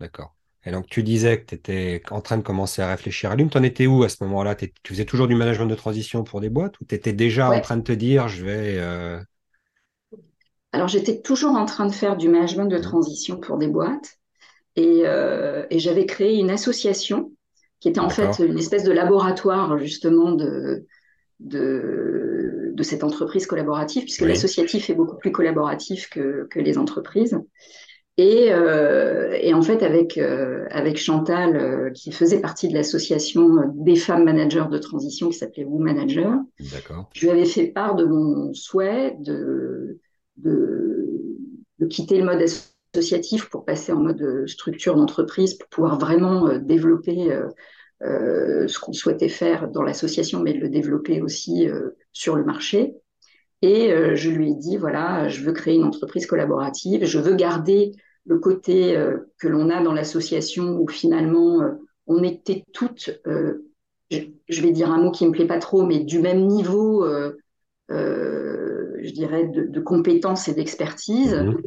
D'accord. 0.00 0.34
Et 0.66 0.70
donc, 0.70 0.86
tu 0.86 1.02
disais 1.02 1.40
que 1.40 1.46
tu 1.46 1.54
étais 1.54 2.02
en 2.10 2.20
train 2.20 2.38
de 2.38 2.42
commencer 2.42 2.82
à 2.82 2.88
réfléchir 2.88 3.30
à 3.30 3.36
l'UM. 3.36 3.50
Tu 3.50 3.58
en 3.58 3.62
étais 3.62 3.86
où 3.86 4.02
à 4.02 4.08
ce 4.08 4.22
moment-là? 4.24 4.54
Tu 4.54 4.70
faisais 4.86 5.04
toujours 5.04 5.28
du 5.28 5.34
management 5.34 5.66
de 5.66 5.74
transition 5.74 6.24
pour 6.24 6.40
des 6.40 6.48
boîtes 6.48 6.80
ou 6.80 6.84
tu 6.84 6.94
étais 6.94 7.12
déjà 7.12 7.50
en 7.50 7.60
train 7.60 7.76
de 7.76 7.82
te 7.82 7.92
dire 7.92 8.28
je 8.28 8.44
vais. 8.44 8.80
Alors, 10.72 10.88
j'étais 10.88 11.20
toujours 11.20 11.52
en 11.52 11.66
train 11.66 11.86
de 11.86 11.92
faire 11.92 12.16
du 12.16 12.28
management 12.28 12.66
de 12.66 12.78
mmh. 12.78 12.82
transition 12.82 13.36
pour 13.36 13.58
des 13.58 13.68
boîtes 13.68 14.18
et, 14.76 15.02
et 15.70 15.78
j'avais 15.78 16.06
créé 16.06 16.38
une 16.38 16.50
association 16.50 17.32
qui 17.80 17.90
était 17.90 18.00
en 18.00 18.08
fait 18.08 18.38
une 18.38 18.58
espèce 18.58 18.84
de 18.84 18.92
laboratoire 18.92 19.78
justement 19.78 20.32
de, 20.32 20.86
de, 21.40 22.70
de 22.72 22.82
cette 22.82 23.04
entreprise 23.04 23.46
collaborative, 23.46 24.04
puisque 24.04 24.22
l'associatif 24.22 24.88
est 24.88 24.94
beaucoup 24.94 25.16
plus 25.18 25.32
collaboratif 25.32 26.08
que, 26.08 26.46
que 26.50 26.58
les 26.60 26.78
entreprises. 26.78 27.38
Et, 28.16 28.52
euh, 28.52 29.36
et, 29.40 29.54
en 29.54 29.62
fait, 29.62 29.82
avec, 29.82 30.18
euh, 30.18 30.66
avec 30.70 30.96
Chantal, 30.96 31.56
euh, 31.56 31.90
qui 31.90 32.12
faisait 32.12 32.40
partie 32.40 32.68
de 32.68 32.74
l'association 32.74 33.72
des 33.74 33.96
femmes 33.96 34.24
managers 34.24 34.66
de 34.70 34.78
transition 34.78 35.30
qui 35.30 35.38
s'appelait 35.38 35.64
Woo 35.64 35.80
Manager, 35.80 36.38
je 37.12 37.20
lui 37.20 37.30
avais 37.30 37.44
fait 37.44 37.66
part 37.66 37.96
de 37.96 38.04
mon 38.04 38.54
souhait 38.54 39.16
de, 39.18 39.98
de, 40.36 41.08
de 41.80 41.86
quitter 41.86 42.18
le 42.18 42.24
mode 42.24 42.44
associatif 42.94 43.50
pour 43.50 43.64
passer 43.64 43.90
en 43.90 44.00
mode 44.00 44.44
structure 44.46 44.94
d'entreprise, 44.94 45.54
pour 45.54 45.68
pouvoir 45.68 45.98
vraiment 45.98 46.56
développer 46.58 47.36
euh, 48.02 48.66
ce 48.68 48.78
qu'on 48.78 48.92
souhaitait 48.92 49.28
faire 49.28 49.68
dans 49.68 49.82
l'association, 49.82 50.40
mais 50.40 50.52
de 50.52 50.58
le 50.58 50.68
développer 50.68 51.22
aussi 51.22 51.68
euh, 51.68 51.90
sur 52.12 52.36
le 52.36 52.44
marché. 52.44 52.94
Et 53.62 53.92
euh, 53.92 54.14
je 54.14 54.30
lui 54.30 54.50
ai 54.50 54.54
dit, 54.54 54.76
voilà, 54.76 55.28
je 55.28 55.42
veux 55.42 55.52
créer 55.52 55.76
une 55.76 55.84
entreprise 55.84 56.26
collaborative, 56.26 57.04
je 57.04 57.18
veux 57.18 57.34
garder 57.34 57.92
le 58.26 58.38
côté 58.38 58.98
que 59.38 59.48
l'on 59.48 59.68
a 59.68 59.82
dans 59.82 59.92
l'association 59.92 60.78
où 60.78 60.88
finalement 60.88 61.60
on 62.06 62.22
était 62.22 62.64
toutes, 62.72 63.10
je, 64.10 64.62
vais 64.62 64.70
dire 64.70 64.90
un 64.90 65.02
mot 65.02 65.10
qui 65.10 65.26
me 65.26 65.30
plaît 65.30 65.46
pas 65.46 65.58
trop, 65.58 65.84
mais 65.84 66.00
du 66.00 66.20
même 66.20 66.46
niveau, 66.46 67.06
je 67.90 69.10
dirais, 69.12 69.46
de, 69.46 69.80
compétences 69.80 70.48
et 70.48 70.54
d'expertise. 70.54 71.34
Mmh. 71.34 71.58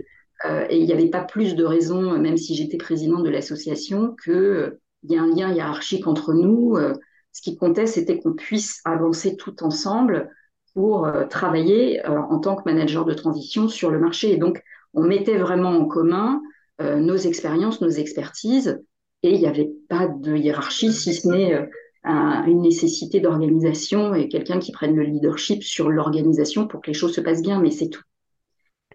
et 0.72 0.80
il 0.80 0.86
n'y 0.88 0.94
avait 0.94 1.12
pas 1.12 1.24
plus 1.24 1.56
de 1.56 1.64
raison, 1.64 2.18
même 2.18 2.38
si 2.38 2.56
j'étais 2.56 2.78
présidente 2.78 3.24
de 3.24 3.30
l'association, 3.30 4.16
que 4.26 4.80
il 5.04 5.12
y 5.12 5.18
a 5.18 5.22
un 5.22 5.28
lien 5.28 5.54
hiérarchique 5.54 6.08
entre 6.08 6.34
nous. 6.34 6.76
Euh, 6.76 6.94
ce 7.32 7.42
qui 7.42 7.56
comptait, 7.56 7.88
c'était 7.88 8.20
qu'on 8.20 8.34
puisse 8.34 8.82
avancer 8.84 9.36
tout 9.36 9.64
ensemble 9.64 10.30
pour 10.78 11.08
euh, 11.08 11.26
travailler 11.26 12.06
euh, 12.06 12.20
en 12.20 12.38
tant 12.38 12.56
que 12.56 12.62
manager 12.70 13.04
de 13.04 13.16
transition 13.16 13.68
sur 13.68 13.90
le 13.90 13.98
marché. 13.98 14.32
Et 14.32 14.38
donc, 14.38 14.62
on 14.94 15.02
mettait 15.02 15.40
vraiment 15.40 15.72
en 15.72 15.86
commun 15.86 16.42
nos 16.80 17.16
expériences, 17.16 17.82
nos 17.82 17.90
expertises, 17.90 18.80
et 19.24 19.34
il 19.34 19.40
n'y 19.40 19.48
avait 19.48 19.72
pas 19.90 20.08
de 20.08 20.36
hiérarchie, 20.36 20.94
si 20.94 21.12
ce 21.12 21.28
n'est 21.28 21.68
une 22.04 22.62
nécessité 22.62 23.20
d'organisation 23.20 24.14
et 24.14 24.28
quelqu'un 24.28 24.60
qui 24.60 24.72
prenne 24.72 24.96
le 24.96 25.02
leadership 25.02 25.64
sur 25.64 25.90
l'organisation 25.90 26.68
pour 26.68 26.82
que 26.82 26.92
les 26.92 26.94
choses 26.94 27.16
se 27.16 27.22
passent 27.22 27.42
bien, 27.42 27.60
mais 27.60 27.72
c'est 27.72 27.90
tout. 27.90 28.04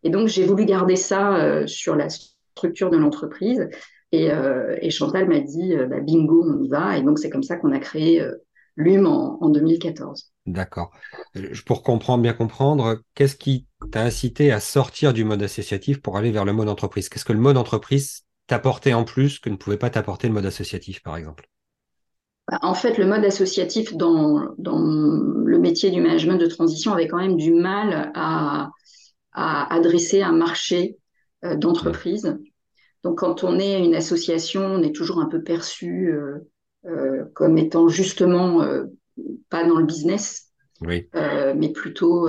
Et 0.04 0.10
donc, 0.10 0.28
j'ai 0.28 0.44
voulu 0.44 0.64
garder 0.64 0.94
ça 0.94 1.66
sur 1.66 1.96
la 1.96 2.06
structure 2.08 2.90
de 2.90 2.98
l'entreprise. 2.98 3.68
Et, 4.12 4.30
euh, 4.30 4.76
Chantal 4.90 5.26
m'a 5.26 5.40
dit, 5.40 5.74
euh, 5.74 5.86
bah, 5.86 6.00
bingo, 6.00 6.44
on 6.46 6.62
y 6.62 6.68
va. 6.68 6.98
Et 6.98 7.02
donc, 7.02 7.18
c'est 7.18 7.30
comme 7.30 7.42
ça 7.42 7.56
qu'on 7.56 7.72
a 7.72 7.78
créé 7.78 8.20
euh, 8.20 8.34
l'UM 8.76 9.07
en, 9.07 9.49
2014. 9.49 10.33
D'accord. 10.47 10.91
Pour 11.67 11.83
comprendre, 11.83 12.23
bien 12.23 12.33
comprendre, 12.33 13.00
qu'est-ce 13.14 13.37
qui 13.37 13.67
t'a 13.91 14.02
incité 14.02 14.50
à 14.50 14.61
sortir 14.61 15.12
du 15.12 15.25
mode 15.25 15.43
associatif 15.43 16.00
pour 16.00 16.17
aller 16.17 16.31
vers 16.31 16.45
le 16.45 16.52
mode 16.52 16.69
entreprise? 16.69 17.09
Qu'est-ce 17.09 17.25
que 17.25 17.33
le 17.33 17.38
mode 17.38 17.57
entreprise 17.57 18.23
t'apportait 18.47 18.95
en 18.95 19.05
plus 19.05 19.38
que 19.38 19.50
ne 19.50 19.57
pouvait 19.57 19.76
pas 19.76 19.91
t'apporter 19.91 20.29
le 20.29 20.35
mode 20.35 20.47
associatif, 20.47 21.02
par 21.02 21.17
exemple? 21.17 21.49
Bah, 22.50 22.59
en 22.62 22.75
fait, 22.75 22.99
le 22.99 23.07
mode 23.07 23.25
associatif 23.25 23.95
dans, 23.95 24.49
dans 24.59 24.81
le 24.81 25.59
métier 25.59 25.91
du 25.91 26.00
management 26.00 26.38
de 26.38 26.47
transition 26.47 26.93
avait 26.93 27.07
quand 27.07 27.19
même 27.19 27.37
du 27.37 27.52
mal 27.52 28.11
à, 28.14 28.71
à 29.33 29.75
adresser 29.75 30.23
un 30.23 30.33
marché 30.33 30.97
euh, 31.45 31.57
d'entreprise. 31.57 32.37
Donc, 33.05 33.19
quand 33.19 33.45
on 33.45 33.59
est 33.59 33.85
une 33.85 33.95
association, 33.95 34.64
on 34.64 34.83
est 34.83 34.95
toujours 34.95 35.21
un 35.21 35.26
peu 35.26 35.43
perçu 35.43 36.12
euh, 36.12 36.38
euh, 36.38 36.50
comme 37.34 37.58
étant 37.58 37.88
justement 37.88 38.66
pas 39.48 39.64
dans 39.66 39.78
le 39.78 39.84
business, 39.86 40.50
mais 40.82 41.72
plutôt 41.72 42.28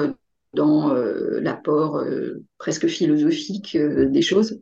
dans 0.53 0.93
l'apport 0.93 2.03
presque 2.57 2.88
philosophique 2.88 3.77
des 3.77 4.22
choses, 4.22 4.62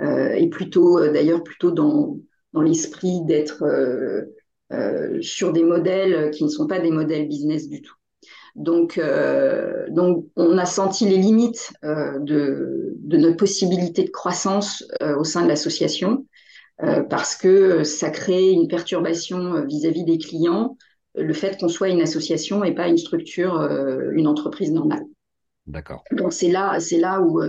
et 0.00 0.48
plutôt 0.50 1.00
d'ailleurs 1.08 1.44
plutôt 1.44 1.70
dans, 1.70 2.18
dans 2.52 2.62
l'esprit 2.62 3.20
d'être 3.24 3.64
euh, 4.72 5.20
sur 5.20 5.52
des 5.52 5.64
modèles 5.64 6.30
qui 6.30 6.44
ne 6.44 6.48
sont 6.48 6.68
pas 6.68 6.78
des 6.78 6.92
modèles 6.92 7.26
business 7.26 7.68
du 7.68 7.82
tout. 7.82 7.94
Donc, 8.54 8.98
euh, 8.98 9.86
donc 9.90 10.26
on 10.36 10.58
a 10.58 10.64
senti 10.64 11.08
les 11.08 11.16
limites 11.16 11.72
euh, 11.84 12.20
de, 12.20 12.94
de, 12.98 13.16
notre 13.16 13.36
possibilité 13.36 14.04
de 14.04 14.10
croissance 14.10 14.84
au 15.18 15.24
sein 15.24 15.42
de 15.42 15.48
l'association 15.48 16.24
parce 17.08 17.36
que 17.36 17.84
ça 17.84 18.10
crée 18.10 18.50
une 18.50 18.68
perturbation 18.68 19.64
vis-à-vis 19.66 20.04
des 20.04 20.18
clients, 20.18 20.76
le 21.14 21.32
fait 21.32 21.58
qu'on 21.58 21.68
soit 21.68 21.88
une 21.88 22.00
association 22.00 22.64
et 22.64 22.74
pas 22.74 22.88
une 22.88 22.96
structure, 22.96 23.60
une 24.12 24.26
entreprise 24.26 24.72
normale. 24.72 25.04
D'accord. 25.66 26.04
Donc 26.12 26.32
c'est 26.32 26.50
là, 26.50 26.80
c'est 26.80 26.98
là 26.98 27.20
où, 27.20 27.42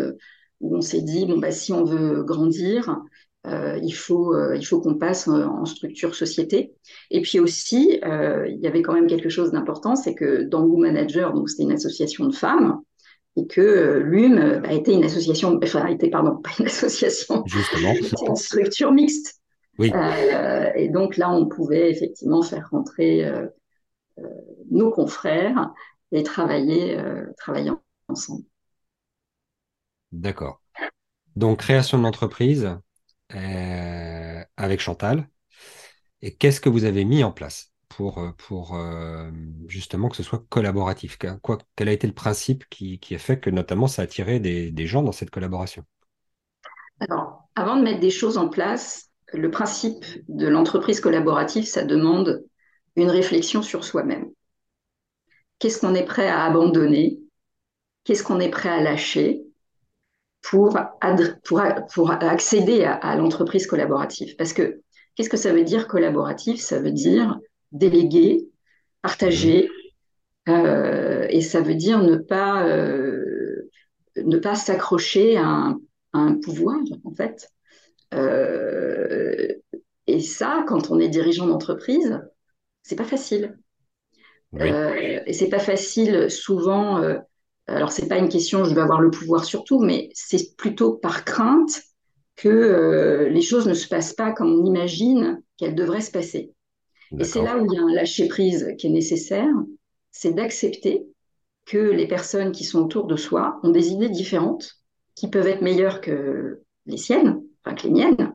où 0.59 0.75
on 0.75 0.81
s'est 0.81 1.01
dit 1.01 1.25
bon 1.25 1.38
bah 1.38 1.51
si 1.51 1.71
on 1.71 1.83
veut 1.83 2.23
grandir, 2.23 3.01
euh, 3.47 3.79
il 3.81 3.93
faut, 3.93 4.35
euh, 4.35 4.55
il 4.55 4.63
faut 4.63 4.79
qu'on 4.81 4.95
passe 4.95 5.27
en, 5.27 5.65
structure 5.65 6.13
société. 6.13 6.75
Et 7.09 7.21
puis 7.21 7.39
aussi, 7.39 8.00
euh, 8.05 8.47
il 8.47 8.59
y 8.59 8.67
avait 8.67 8.81
quand 8.81 8.93
même 8.93 9.07
quelque 9.07 9.29
chose 9.29 9.51
d'important, 9.51 9.95
c'est 9.95 10.13
que 10.13 10.43
dans 10.43 10.63
Woo 10.63 10.77
Manager, 10.77 11.33
donc 11.33 11.50
c'était 11.50 11.63
une 11.63 11.71
association 11.71 12.27
de 12.27 12.35
femmes, 12.35 12.79
et 13.38 13.47
que 13.47 14.00
l'UM 14.03 14.63
a 14.65 14.73
été 14.73 14.93
une 14.93 15.03
association, 15.03 15.59
enfin, 15.63 15.85
a 15.85 15.91
été, 15.91 16.09
pardon, 16.09 16.38
pas 16.43 16.51
une 16.59 16.65
association, 16.65 17.43
Justement. 17.45 17.93
une 18.27 18.35
structure 18.35 18.91
mixte. 18.91 19.41
Oui. 19.79 19.91
et 20.75 20.89
donc 20.89 21.17
là, 21.17 21.31
on 21.31 21.47
pouvait 21.47 21.89
effectivement 21.89 22.43
faire 22.43 22.67
rentrer 22.69 23.25
nos 24.69 24.91
confrères 24.91 25.71
et 26.11 26.23
travailler, 26.23 26.97
travailler 27.38 27.71
ensemble. 28.07 28.43
D'accord. 30.11 30.61
Donc, 31.35 31.59
création 31.59 31.97
de 31.97 32.03
l'entreprise, 32.03 32.77
euh, 33.35 34.43
avec 34.57 34.79
Chantal. 34.79 35.29
Et 36.21 36.35
qu'est-ce 36.35 36.61
que 36.61 36.69
vous 36.69 36.83
avez 36.83 37.05
mis 37.05 37.23
en 37.23 37.31
place? 37.31 37.71
Pour, 37.95 38.19
euh, 38.19 38.31
euh, 38.74 39.31
justement 39.67 40.10
que 40.10 40.15
ce 40.15 40.24
soit 40.24 40.43
collaboratif 40.50 41.17
Quel 41.75 41.89
a 41.89 41.91
été 41.91 42.07
le 42.07 42.13
principe 42.13 42.65
qui, 42.69 43.00
a 43.12 43.17
fait 43.17 43.39
que 43.39 43.50
notamment 43.50 43.88
ça 43.88 44.01
a 44.01 44.05
attiré 44.05 44.39
des, 44.39 44.88
gens 44.88 45.03
dans 45.03 45.12
cette 45.12 45.29
collaboration? 45.29 45.83
Alors, 47.00 47.50
avant 47.55 47.75
de 47.75 47.81
mettre 47.81 48.00
des 48.00 48.10
choses 48.10 48.38
en 48.38 48.48
place, 48.48 49.10
le 49.33 49.50
principe 49.50 50.05
de 50.27 50.48
l'entreprise 50.48 51.00
collaborative, 51.00 51.65
ça 51.65 51.83
demande 51.83 52.43
une 52.95 53.10
réflexion 53.10 53.62
sur 53.62 53.83
soi-même. 53.83 54.29
Qu'est-ce 55.60 55.79
qu'on 55.79 55.95
est 55.95 56.05
prêt 56.05 56.27
à 56.27 56.43
abandonner? 56.43 57.19
Qu'est-ce 58.03 58.24
qu'on 58.24 58.39
est 58.39 58.50
prêt 58.50 58.69
à 58.69 58.81
lâcher 58.81 59.43
pour 60.41 60.75
accéder 60.75 62.83
à, 62.83 63.16
l'entreprise 63.16 63.68
collaborative? 63.68 64.35
Parce 64.37 64.53
que 64.53 64.81
qu'est-ce 65.16 65.29
que 65.29 65.37
ça 65.37 65.53
veut 65.53 65.63
dire 65.63 65.87
collaboratif? 65.87 66.61
Ça 66.61 66.79
veut 66.79 66.92
dire 66.92 67.39
déléguer, 67.72 68.50
partager, 69.01 69.70
euh, 70.50 71.25
et 71.29 71.42
ça 71.42 71.62
veut 71.62 71.75
dire 71.75 72.01
ne 72.01 72.16
pas, 72.16 72.68
euh, 72.68 73.70
ne 74.18 74.38
pas 74.38 74.55
s'accrocher 74.55 75.38
à, 75.38 75.75
un 76.14 76.34
pouvoir, 76.36 76.77
en 77.05 77.14
fait. 77.14 77.50
Euh, 78.14 79.48
et 80.07 80.20
ça, 80.20 80.66
quand 80.68 80.92
on 80.92 81.00
est 81.00 81.07
dirigeant 81.07 81.48
d'entreprise, 81.48 82.20
c'est 82.84 82.98
pas 82.98 83.05
facile. 83.05 83.57
et 84.60 85.31
c'est 85.31 85.48
pas 85.48 85.60
facile 85.60 86.29
souvent 86.29 87.01
alors 87.68 87.94
c'est 87.94 88.10
pas 88.10 88.18
une 88.18 88.27
question 88.27 88.66
je 88.66 88.75
veux 88.75 88.81
avoir 88.81 89.00
le 89.00 89.12
pouvoir 89.12 89.46
sur 89.46 89.64
tout, 89.64 89.79
mais 89.79 90.10
c'est 90.14 90.57
plutôt 90.57 90.92
par 90.92 91.24
crainte 91.24 91.81
que 92.36 93.29
les 93.31 93.42
choses 93.42 93.66
ne 93.66 93.74
se 93.74 93.88
passent 93.88 94.14
pas 94.14 94.34
comme 94.34 94.51
on 94.51 94.66
imagine 94.66 95.42
qu'elles 95.55 95.75
devraient 95.75 96.01
se 96.01 96.12
passer. 96.12 96.51
Et 97.19 97.24
c'est 97.24 97.41
là 97.41 97.57
où 97.57 97.65
il 97.65 97.74
y 97.74 97.77
a 97.77 97.83
un 97.83 97.93
lâcher 97.93 98.27
prise 98.27 98.74
qui 98.77 98.87
est 98.87 98.91
nécessaire, 98.91 99.53
c'est 100.11 100.33
d'accepter 100.33 101.05
que 101.65 101.77
les 101.77 102.07
personnes 102.07 102.51
qui 102.51 102.63
sont 102.63 102.81
autour 102.81 103.05
de 103.05 103.15
soi 103.15 103.59
ont 103.63 103.69
des 103.69 103.89
idées 103.89 104.09
différentes, 104.09 104.77
qui 105.15 105.29
peuvent 105.29 105.47
être 105.47 105.61
meilleures 105.61 106.01
que 106.01 106.61
les 106.85 106.97
siennes, 106.97 107.41
enfin 107.63 107.75
que 107.75 107.83
les 107.83 107.93
miennes, 107.93 108.33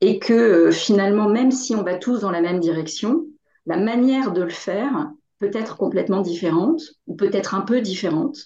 et 0.00 0.18
que 0.18 0.32
euh, 0.32 0.70
finalement, 0.70 1.28
même 1.28 1.50
si 1.50 1.74
on 1.74 1.82
va 1.82 1.96
tous 1.96 2.20
dans 2.20 2.30
la 2.30 2.40
même 2.40 2.60
direction, 2.60 3.26
la 3.66 3.76
manière 3.76 4.32
de 4.32 4.42
le 4.42 4.50
faire 4.50 5.10
peut 5.38 5.50
être 5.52 5.76
complètement 5.76 6.20
différente, 6.20 6.80
ou 7.06 7.16
peut-être 7.16 7.54
un 7.54 7.60
peu 7.60 7.80
différente, 7.80 8.38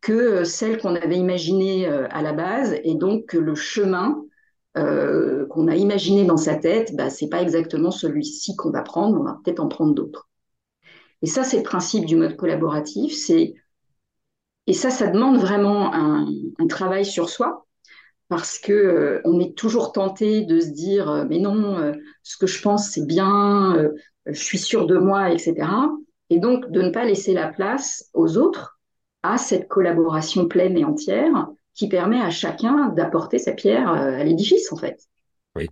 que 0.00 0.12
euh, 0.12 0.44
celle 0.44 0.78
qu'on 0.78 0.94
avait 0.94 1.18
imaginée 1.18 1.88
euh, 1.88 2.06
à 2.10 2.22
la 2.22 2.32
base, 2.32 2.76
et 2.84 2.94
donc 2.94 3.26
que 3.26 3.38
le 3.38 3.54
chemin 3.54 4.24
euh, 4.76 5.46
qu'on 5.46 5.68
a 5.68 5.76
imaginé 5.76 6.24
dans 6.24 6.36
sa 6.36 6.56
tête, 6.56 6.94
bah, 6.94 7.10
c'est 7.10 7.28
pas 7.28 7.42
exactement 7.42 7.90
celui-ci 7.90 8.56
qu'on 8.56 8.70
va 8.70 8.82
prendre, 8.82 9.20
on 9.20 9.24
va 9.24 9.38
peut-être 9.44 9.60
en 9.60 9.68
prendre 9.68 9.94
d'autres. 9.94 10.28
Et 11.22 11.26
ça, 11.26 11.44
c'est 11.44 11.58
le 11.58 11.62
principe 11.62 12.04
du 12.04 12.16
mode 12.16 12.36
collaboratif, 12.36 13.14
et 13.30 14.72
ça, 14.72 14.90
ça 14.90 15.06
demande 15.06 15.38
vraiment 15.38 15.92
un, 15.94 16.26
travail 16.68 17.04
sur 17.04 17.28
soi, 17.28 17.66
parce 18.28 18.58
que 18.58 19.20
on 19.24 19.40
est 19.40 19.56
toujours 19.56 19.92
tenté 19.92 20.44
de 20.44 20.60
se 20.60 20.70
dire 20.70 21.26
mais 21.30 21.38
non, 21.38 21.92
ce 22.22 22.36
que 22.36 22.46
je 22.46 22.60
pense 22.60 22.90
c'est 22.90 23.06
bien, 23.06 23.90
je 24.26 24.42
suis 24.42 24.58
sûr 24.58 24.86
de 24.86 24.98
moi, 24.98 25.30
etc 25.30 25.64
et 26.30 26.38
donc 26.38 26.70
de 26.70 26.82
ne 26.82 26.90
pas 26.90 27.04
laisser 27.04 27.32
la 27.32 27.48
place 27.48 28.10
aux 28.14 28.36
autres 28.36 28.78
à 29.22 29.38
cette 29.38 29.68
collaboration 29.68 30.46
pleine 30.46 30.76
et 30.76 30.84
entière 30.84 31.48
qui 31.76 31.88
permet 31.88 32.20
à 32.20 32.30
chacun 32.30 32.88
d'apporter 32.88 33.38
sa 33.38 33.52
pierre 33.52 33.92
euh, 33.92 34.18
à 34.18 34.24
l'édifice, 34.24 34.72
en 34.72 34.76
fait. 34.76 34.98
Oui. 35.54 35.68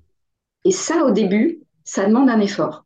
Et 0.64 0.70
ça, 0.70 1.04
au 1.04 1.10
début, 1.10 1.62
ça 1.82 2.06
demande 2.06 2.30
un 2.30 2.40
effort. 2.40 2.84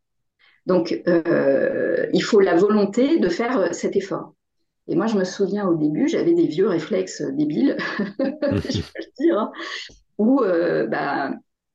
Donc, 0.64 1.02
euh, 1.06 2.06
il 2.12 2.22
faut 2.22 2.40
la 2.40 2.54
volonté 2.54 3.18
de 3.18 3.28
faire 3.28 3.58
euh, 3.58 3.72
cet 3.72 3.96
effort. 3.96 4.34
Et 4.86 4.96
moi, 4.96 5.06
je 5.06 5.18
me 5.18 5.24
souviens 5.24 5.68
au 5.68 5.74
début, 5.74 6.08
j'avais 6.08 6.32
des 6.32 6.46
vieux 6.46 6.68
réflexes 6.68 7.20
débiles, 7.20 7.76
je 8.18 8.80
peux 8.80 9.00
le 9.00 9.24
dire, 9.24 9.38
hein, 9.38 9.52
où 10.16 10.40
bah, 10.88 11.30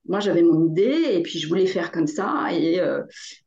moi, 0.10 0.20
j'avais 0.20 0.42
mon 0.42 0.66
idée 0.66 1.12
et 1.12 1.22
puis 1.22 1.38
je 1.38 1.48
voulais 1.48 1.68
faire 1.68 1.92
comme 1.92 2.08
ça. 2.08 2.48
Et, 2.52 2.82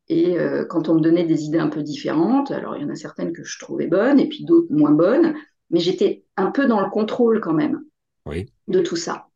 et 0.08 0.38
euh, 0.38 0.64
quand 0.64 0.88
on 0.88 0.94
me 0.94 1.00
donnait 1.00 1.24
des 1.24 1.44
idées 1.44 1.58
un 1.58 1.68
peu 1.68 1.82
différentes, 1.82 2.50
alors 2.50 2.76
il 2.76 2.82
y 2.82 2.84
en 2.84 2.90
a 2.90 2.94
certaines 2.94 3.32
que 3.32 3.42
je 3.42 3.58
trouvais 3.58 3.88
bonnes 3.88 4.20
et 4.20 4.28
puis 4.28 4.44
d'autres 4.44 4.72
moins 4.72 4.92
bonnes, 4.92 5.34
mais 5.70 5.80
j'étais 5.80 6.24
un 6.36 6.50
peu 6.50 6.66
dans 6.66 6.80
le 6.80 6.90
contrôle 6.90 7.40
quand 7.40 7.52
même 7.54 7.84
de 8.68 8.80
tout 8.80 8.96
ça. 8.96 9.28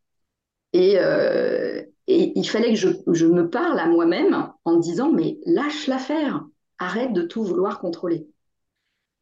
Et, 0.73 0.99
euh, 0.99 1.83
et 2.07 2.39
il 2.39 2.49
fallait 2.49 2.71
que 2.71 2.77
je, 2.77 2.89
je 3.13 3.27
me 3.27 3.51
parle 3.51 3.79
à 3.79 3.87
moi-même 3.87 4.53
en 4.65 4.77
disant, 4.77 5.13
mais 5.13 5.39
lâche 5.47 5.87
l'affaire, 5.87 6.45
arrête 6.79 7.13
de 7.13 7.23
tout 7.23 7.43
vouloir 7.45 7.81
contrôler. 7.81 8.29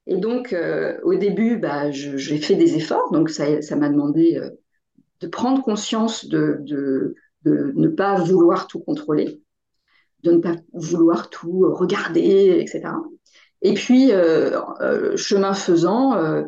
Et 0.07 0.17
donc, 0.17 0.53
euh, 0.53 0.99
au 1.05 1.15
début, 1.15 1.59
bah, 1.59 1.91
j'ai 1.91 2.39
fait 2.39 2.55
des 2.55 2.77
efforts, 2.77 3.11
donc 3.13 3.31
ça, 3.31 3.61
ça 3.63 3.77
m'a 3.77 3.89
demandé 3.91 4.41
de 5.21 5.27
prendre 5.27 5.63
conscience 5.63 6.27
de, 6.27 6.59
de, 6.61 7.15
de 7.45 7.73
ne 7.77 7.89
pas 7.89 8.17
vouloir 8.17 8.67
tout 8.67 8.81
contrôler 8.81 9.43
de 10.23 10.33
ne 10.33 10.39
pas 10.39 10.57
vouloir 10.73 11.31
tout 11.31 11.73
regarder, 11.75 12.61
etc. 12.61 13.11
Et 13.63 13.75
puis, 13.75 14.13
euh, 14.13 14.61
euh, 14.81 15.17
chemin 15.17 15.55
faisant, 15.55 16.15
euh, 16.17 16.43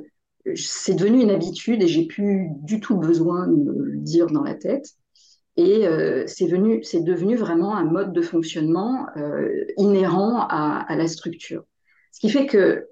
c'est 0.55 0.95
devenu 0.95 1.23
une 1.23 1.31
habitude 1.31 1.83
et 1.83 1.89
j'ai 1.89 2.07
plus 2.07 2.49
du 2.63 2.81
tout 2.81 2.97
besoin 2.97 3.47
de 3.47 3.73
me 3.73 3.85
le 3.85 3.99
dire 3.99 4.27
dans 4.27 4.43
la 4.43 4.55
tête. 4.55 4.87
Et 5.57 5.85
c'est 6.27 6.47
venu, 6.47 6.83
c'est 6.83 7.03
devenu 7.03 7.37
vraiment 7.37 7.77
un 7.77 7.85
mode 7.85 8.13
de 8.13 8.23
fonctionnement 8.23 9.07
inhérent 9.77 10.47
à, 10.49 10.97
la 10.97 11.07
structure. 11.07 11.65
Ce 12.13 12.21
qui 12.21 12.31
fait 12.31 12.47
que, 12.47 12.89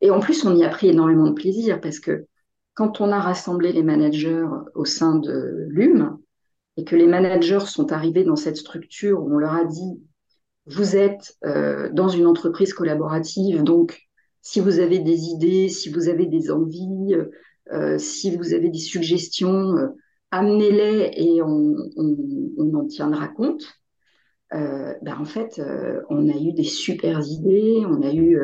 et 0.00 0.10
en 0.10 0.18
plus, 0.18 0.44
on 0.44 0.56
y 0.56 0.64
a 0.64 0.68
pris 0.68 0.88
énormément 0.88 1.28
de 1.28 1.34
plaisir 1.34 1.80
parce 1.80 2.00
que 2.00 2.26
quand 2.74 3.00
on 3.00 3.12
a 3.12 3.20
rassemblé 3.20 3.72
les 3.72 3.84
managers 3.84 4.46
au 4.74 4.84
sein 4.84 5.16
de 5.16 5.66
l'UM, 5.68 6.18
et 6.76 6.84
que 6.84 6.96
les 6.96 7.06
managers 7.06 7.66
sont 7.66 7.92
arrivés 7.92 8.24
dans 8.24 8.36
cette 8.36 8.56
structure 8.56 9.22
où 9.22 9.34
on 9.34 9.38
leur 9.38 9.54
a 9.54 9.64
dit, 9.64 10.00
vous 10.66 10.96
êtes 10.96 11.36
dans 11.92 12.08
une 12.08 12.26
entreprise 12.26 12.72
collaborative, 12.72 13.62
donc 13.62 14.09
si 14.42 14.60
vous 14.60 14.78
avez 14.78 14.98
des 14.98 15.28
idées, 15.28 15.68
si 15.68 15.90
vous 15.90 16.08
avez 16.08 16.26
des 16.26 16.50
envies, 16.50 17.14
si 17.98 18.36
vous 18.36 18.54
avez 18.54 18.68
des 18.68 18.78
suggestions, 18.78 19.74
amenez-les 20.30 21.10
et 21.16 21.42
on, 21.42 21.76
en 22.74 22.86
tiendra 22.86 23.28
compte. 23.28 23.62
Ben, 24.50 25.16
en 25.18 25.24
fait, 25.24 25.60
on 26.08 26.28
a 26.28 26.36
eu 26.36 26.52
des 26.52 26.64
super 26.64 27.20
idées, 27.20 27.84
on 27.86 28.02
a 28.02 28.12
eu 28.12 28.38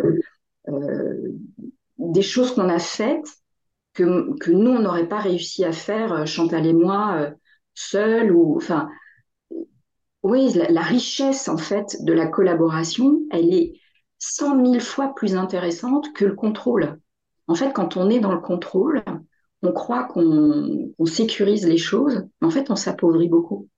des 1.99 2.23
choses 2.23 2.55
qu'on 2.55 2.69
a 2.69 2.79
faites 2.79 3.29
que, 3.95 4.37
que 4.39 4.51
nous, 4.51 4.71
on 4.71 4.81
n'aurait 4.81 5.09
pas 5.09 5.21
réussi 5.21 5.65
à 5.65 5.73
faire, 5.73 6.27
Chantal 6.27 6.67
et 6.67 6.75
moi, 6.75 7.33
seuls. 7.75 8.31
Ou, 8.33 8.57
enfin, 8.57 8.89
oui, 10.23 10.53
la, 10.55 10.83
richesse, 10.83 11.49
en 11.49 11.57
fait, 11.57 11.97
de 12.03 12.13
la 12.13 12.27
collaboration, 12.27 13.21
elle 13.31 13.53
est 13.53 13.81
cent 14.19 14.57
mille 14.57 14.81
fois 14.81 15.15
plus 15.15 15.37
intéressante 15.37 16.13
que 16.15 16.25
le 16.25 16.35
contrôle. 16.35 16.99
En 17.49 17.55
fait, 17.55 17.73
quand 17.73 17.97
on 17.97 18.11
est 18.11 18.21
dans 18.21 18.33
le 18.33 18.41
contrôle, 18.41 19.03
on 19.63 19.73
croit 19.73 20.05
qu'on 20.05 20.93
sécurise 21.07 21.67
les 21.67 21.79
choses, 21.79 22.27
mais 22.41 22.47
en 22.47 22.51
fait, 22.51 22.71
on 22.71 22.77
s'appauvrit 22.77 23.29
beaucoup. 23.29 23.69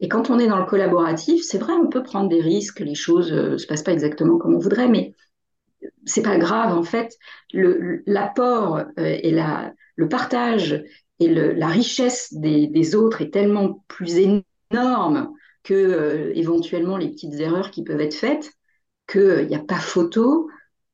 Et 0.00 0.08
quand 0.08 0.30
on 0.30 0.38
est 0.38 0.48
dans 0.48 0.58
le 0.58 0.66
collaboratif, 0.66 1.42
c'est 1.42 1.58
vrai, 1.58 1.74
on 1.74 1.88
peut 1.88 2.02
prendre 2.02 2.28
des 2.28 2.40
risques, 2.40 2.80
les 2.80 2.94
choses 2.94 3.32
ne 3.32 3.56
se 3.56 3.66
passent 3.66 3.84
pas 3.84 3.92
exactement 3.92 4.38
comme 4.38 4.54
on 4.54 4.58
voudrait, 4.58 4.88
mais 4.88 5.14
c'est 6.04 6.22
pas 6.22 6.38
grave. 6.38 6.76
En 6.76 6.82
fait, 6.82 7.16
l'apport 7.52 8.78
euh, 8.78 8.84
et 8.96 9.32
le 9.96 10.08
partage 10.08 10.82
et 11.18 11.28
la 11.28 11.68
richesse 11.68 12.34
des, 12.34 12.94
autres 12.96 13.22
est 13.22 13.32
tellement 13.32 13.84
plus 13.88 14.18
énorme 14.18 15.32
que 15.62 15.74
euh, 15.74 16.32
éventuellement 16.34 16.96
les 16.96 17.10
petites 17.10 17.34
erreurs 17.34 17.70
qui 17.70 17.84
peuvent 17.84 18.00
être 18.00 18.14
faites 18.14 18.52
qu'il 19.12 19.46
n'y 19.46 19.54
a 19.54 19.62
pas 19.62 19.78
photo 19.78 20.48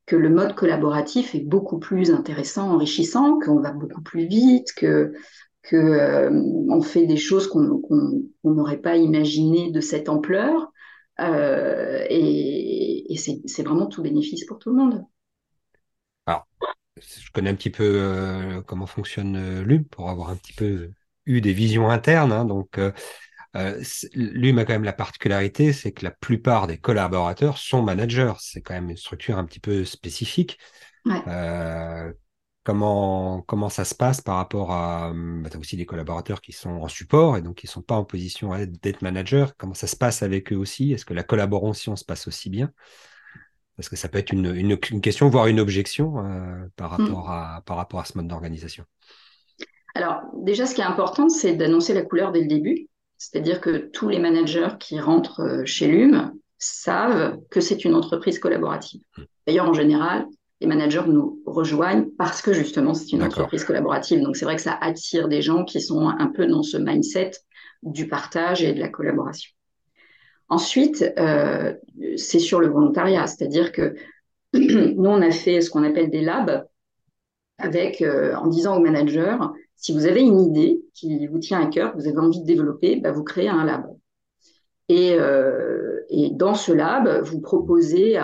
que 0.07 0.16
le 0.16 0.31
mode 0.31 0.54
collaboratif 0.54 1.35
est 1.35 1.44
beaucoup 1.44 1.78
plus 1.78 2.11
intéressant, 2.11 2.72
enrichissant, 2.72 3.38
qu'on 3.38 3.61
va 3.61 3.72
beaucoup 3.72 4.02
plus 4.02 4.26
vite, 4.26 4.72
que 4.74 5.12
que 5.62 5.76
euh, 5.76 6.81
fait 6.81 7.07
des 7.07 7.18
choses 7.18 7.46
qu'on 7.46 7.83
n'aurait 8.42 8.78
pas 8.78 8.96
imaginées 8.96 9.70
de 9.70 9.81
cette 9.81 10.09
ampleur, 10.09 10.72
euh, 11.20 12.07
et, 12.09 13.14
c'est 13.18 13.62
vraiment 13.62 13.87
tout 13.87 14.02
bénéfice 14.02 14.46
pour 14.46 14.59
tout 14.59 14.70
le 14.70 14.76
monde. 14.76 15.04
Alors, 16.26 16.46
je 16.96 17.31
connais 17.33 17.50
un 17.50 17.54
petit 17.54 17.70
peu 17.70 17.85
euh, 17.85 18.62
comment 18.62 18.87
fonctionne 18.87 19.62
l'UM 19.62 19.85
pour 19.85 20.09
avoir 20.09 20.31
un 20.31 20.37
petit 20.37 20.52
peu 20.52 20.90
eu 21.26 21.40
des 21.40 21.52
visions 21.52 21.90
internes, 21.90 22.33
hein, 22.33 22.44
donc 22.44 22.78
euh, 23.56 23.82
L'UM 24.14 24.58
a 24.58 24.64
quand 24.64 24.74
même 24.74 24.84
la 24.84 24.92
particularité, 24.92 25.72
c'est 25.72 25.92
que 25.92 26.04
la 26.04 26.11
plupart 26.11 26.66
des 26.66 26.78
collaborateurs 26.78 27.58
sont 27.58 27.82
managers. 27.82 28.34
C'est 28.38 28.61
quand 28.61 28.74
même 28.74 28.90
une 28.90 28.96
structure 28.96 29.38
un 29.38 29.44
petit 29.44 29.61
peu 29.61 29.84
spécifique. 29.84 30.58
Euh, 31.06 32.12
comment, 32.64 33.40
comment 33.42 33.70
ça 33.70 33.84
se 33.84 33.94
passe 33.94 34.20
par 34.20 34.37
rapport 34.37 34.72
à... 34.72 35.12
Bah, 35.14 35.48
tu 35.50 35.56
as 35.56 35.61
aussi 35.61 35.76
des 35.76 35.87
collaborateurs 35.87 36.40
qui 36.40 36.52
sont 36.52 36.70
en 36.70 36.88
support 36.88 37.37
et 37.37 37.42
donc 37.42 37.56
qui 37.56 37.66
ne 37.66 37.70
sont 37.70 37.82
pas 37.82 37.94
en 37.94 38.04
position 38.04 38.50
d'être 38.82 39.02
manager. 39.02 39.56
Comment 39.56 39.74
ça 39.74 39.87
se 39.87 39.96
passe 39.96 40.22
avec 40.22 40.52
eux 40.52 40.56
aussi? 40.56 40.92
Est-ce 40.92 41.06
que 41.06 41.14
la 41.14 41.22
collaboration 41.22 41.96
se 41.96 42.04
passe 42.04 42.28
aussi 42.28 42.50
bien? 42.50 42.70
Parce 43.76 43.88
que 43.88 43.96
ça 43.96 44.08
peut 44.08 44.18
être 44.18 44.32
une, 44.32 44.54
une, 44.54 45.00
question, 45.00 45.28
voire 45.28 45.46
une 45.46 45.61
objection 45.61 46.18
euh, 46.18 46.66
par, 46.76 46.98
mm. 46.98 47.04
rapport 47.04 47.30
à, 47.30 47.62
par 47.64 47.76
rapport 47.76 48.00
à 48.00 48.04
ce 48.04 48.18
mode 48.18 48.26
d'organisation. 48.26 48.84
Alors, 49.94 50.20
déjà, 50.34 50.66
ce 50.66 50.74
qui 50.74 50.80
est 50.80 50.84
important, 50.84 51.28
c'est 51.28 51.54
d'annoncer 51.54 51.94
la 51.94 52.02
couleur 52.02 52.32
dès 52.32 52.40
le 52.40 52.48
début. 52.48 52.88
C'est-à-dire 53.18 53.61
que 53.61 53.76
tous 53.92 54.09
les 54.09 54.18
managers 54.18 54.68
qui 54.78 55.00
rentrent 55.00 55.40
euh, 55.40 55.64
chez 55.64 55.88
LUM 55.88 56.33
savent 56.59 57.38
que 57.50 57.61
c'est 57.61 57.85
une 57.85 57.94
entreprise 57.94 58.38
collaborative. 58.38 59.02
Hmm. 59.16 59.22
D'ailleurs, 59.46 59.68
en 59.68 59.74
général, 59.74 60.26
les 60.61 60.66
managers 60.66 61.02
nous 61.07 61.40
rejoignent 61.46 62.07
parce 62.16 62.42
que 62.42 62.52
justement, 62.52 62.94
c'est 62.94 63.12
une 63.12 63.22
entreprise 63.22 63.64
collaborative. 63.64 64.22
Donc, 64.22 64.37
c'est 64.37 64.44
vrai 64.44 64.57
que 64.57 64.62
ça 64.62 64.76
attire 64.81 65.28
des 65.28 65.42
gens 65.42 65.64
qui 65.64 65.81
sont 65.81 66.09
un 66.09 66.26
peu 66.26 66.46
dans 66.46 66.62
ce 66.62 66.76
mindset 66.76 67.33
du 67.83 68.09
partage 68.09 68.62
et 68.62 68.72
de 68.72 68.81
la 68.81 68.88
collaboration. 68.88 69.52
Ensuite, 70.48 71.04
euh, 71.18 71.74
c'est 72.16 72.38
sur 72.38 72.61
le 72.61 72.68
volontariat, 72.68 73.26
c'est-à-dire 73.26 73.70
que 73.70 73.94
nous, 74.54 75.09
on 75.09 75.22
a 75.22 75.31
fait 75.31 75.61
ce 75.61 75.70
qu'on 75.70 75.85
appelle 75.85 76.11
des 76.11 76.22
labs 76.22 76.66
avec, 77.59 78.02
euh, 78.02 78.35
en 78.35 78.46
disant 78.46 78.76
aux 78.76 78.81
managers, 78.81 79.37
si 79.78 79.92
vous 79.92 80.06
avez 80.06 80.20
une 80.22 80.40
idée 80.40 80.82
qui 80.92 81.26
vous 81.28 81.38
tient 81.38 81.62
à 81.62 81.66
cœur, 81.66 81.92
que 81.92 81.98
vous 81.98 82.08
avez 82.08 82.18
envie 82.18 82.40
de 82.40 82.46
développer, 82.46 82.96
bah, 82.96 83.12
vous 83.12 83.22
créez 83.22 83.48
un 83.48 83.64
lab. 83.64 83.86
Et, 84.88 85.14
euh, 85.14 86.00
et, 86.10 86.30
dans 86.30 86.54
ce 86.54 86.72
lab, 86.72 87.22
vous 87.22 87.40
proposez 87.40 88.18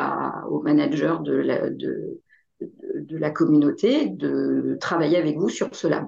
aux 0.50 0.62
managers 0.62 1.16
de 1.22 1.32
la, 3.18 3.30
communauté 3.30 4.08
de 4.08 4.76
travailler 4.80 5.16
avec 5.16 5.36
vous 5.36 5.48
sur 5.48 5.74
ce 5.74 5.86
lab. 5.86 6.06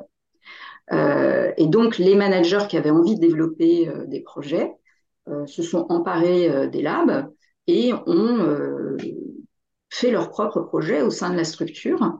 Euh, 0.93 1.53
et 1.57 1.69
donc, 1.69 1.99
les 1.99 2.17
managers 2.17 2.67
qui 2.69 2.77
avaient 2.77 2.91
envie 2.91 3.15
de 3.15 3.21
développer 3.21 3.89
euh, 3.89 4.05
des 4.07 4.21
projets 4.21 4.73
se 5.47 5.63
sont 5.63 5.87
emparés 5.89 6.69
des 6.69 6.83
labs 6.83 7.29
et 7.67 7.93
ont 7.93 8.97
fait 9.91 10.13
leur 10.13 10.31
propre 10.31 10.61
projet 10.61 11.03
au 11.03 11.11
sein 11.11 11.31
de 11.31 11.37
la 11.37 11.43
structure 11.43 12.17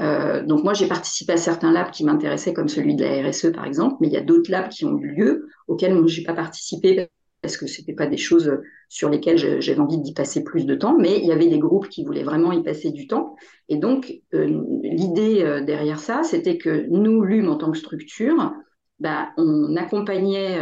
euh, 0.00 0.42
donc 0.42 0.64
moi, 0.64 0.72
j'ai 0.72 0.86
participé 0.86 1.34
à 1.34 1.36
certains 1.36 1.72
labs 1.72 1.90
qui 1.90 2.04
m'intéressaient, 2.04 2.54
comme 2.54 2.68
celui 2.68 2.94
de 2.94 3.04
la 3.04 3.28
RSE 3.28 3.52
par 3.52 3.66
exemple, 3.66 3.96
mais 4.00 4.06
il 4.08 4.12
y 4.12 4.16
a 4.16 4.22
d'autres 4.22 4.50
labs 4.50 4.68
qui 4.68 4.84
ont 4.84 4.98
eu 4.98 5.08
lieu 5.08 5.48
auxquels 5.68 6.06
je 6.06 6.20
n'ai 6.20 6.26
pas 6.26 6.34
participé 6.34 7.08
parce 7.42 7.56
que 7.56 7.66
c'était 7.66 7.94
pas 7.94 8.06
des 8.06 8.18
choses 8.18 8.60
sur 8.90 9.08
lesquelles 9.08 9.38
j'avais 9.62 9.80
envie 9.80 9.98
d'y 9.98 10.12
passer 10.12 10.44
plus 10.44 10.66
de 10.66 10.74
temps, 10.74 10.98
mais 10.98 11.18
il 11.18 11.26
y 11.26 11.32
avait 11.32 11.46
des 11.46 11.58
groupes 11.58 11.88
qui 11.88 12.04
voulaient 12.04 12.22
vraiment 12.22 12.52
y 12.52 12.62
passer 12.62 12.90
du 12.90 13.06
temps. 13.06 13.34
Et 13.68 13.76
donc 13.76 14.12
euh, 14.34 14.62
l'idée 14.82 15.42
euh, 15.42 15.62
derrière 15.62 15.98
ça, 15.98 16.22
c'était 16.22 16.58
que 16.58 16.86
nous, 16.90 17.22
LUM 17.22 17.48
en 17.48 17.56
tant 17.56 17.70
que 17.70 17.78
structure, 17.78 18.52
bah, 18.98 19.30
on 19.38 19.74
accompagnait 19.76 20.58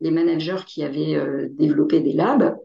les 0.00 0.10
managers 0.10 0.64
qui 0.66 0.82
avaient 0.82 1.48
développé 1.48 2.00
des 2.00 2.12
labs 2.12 2.58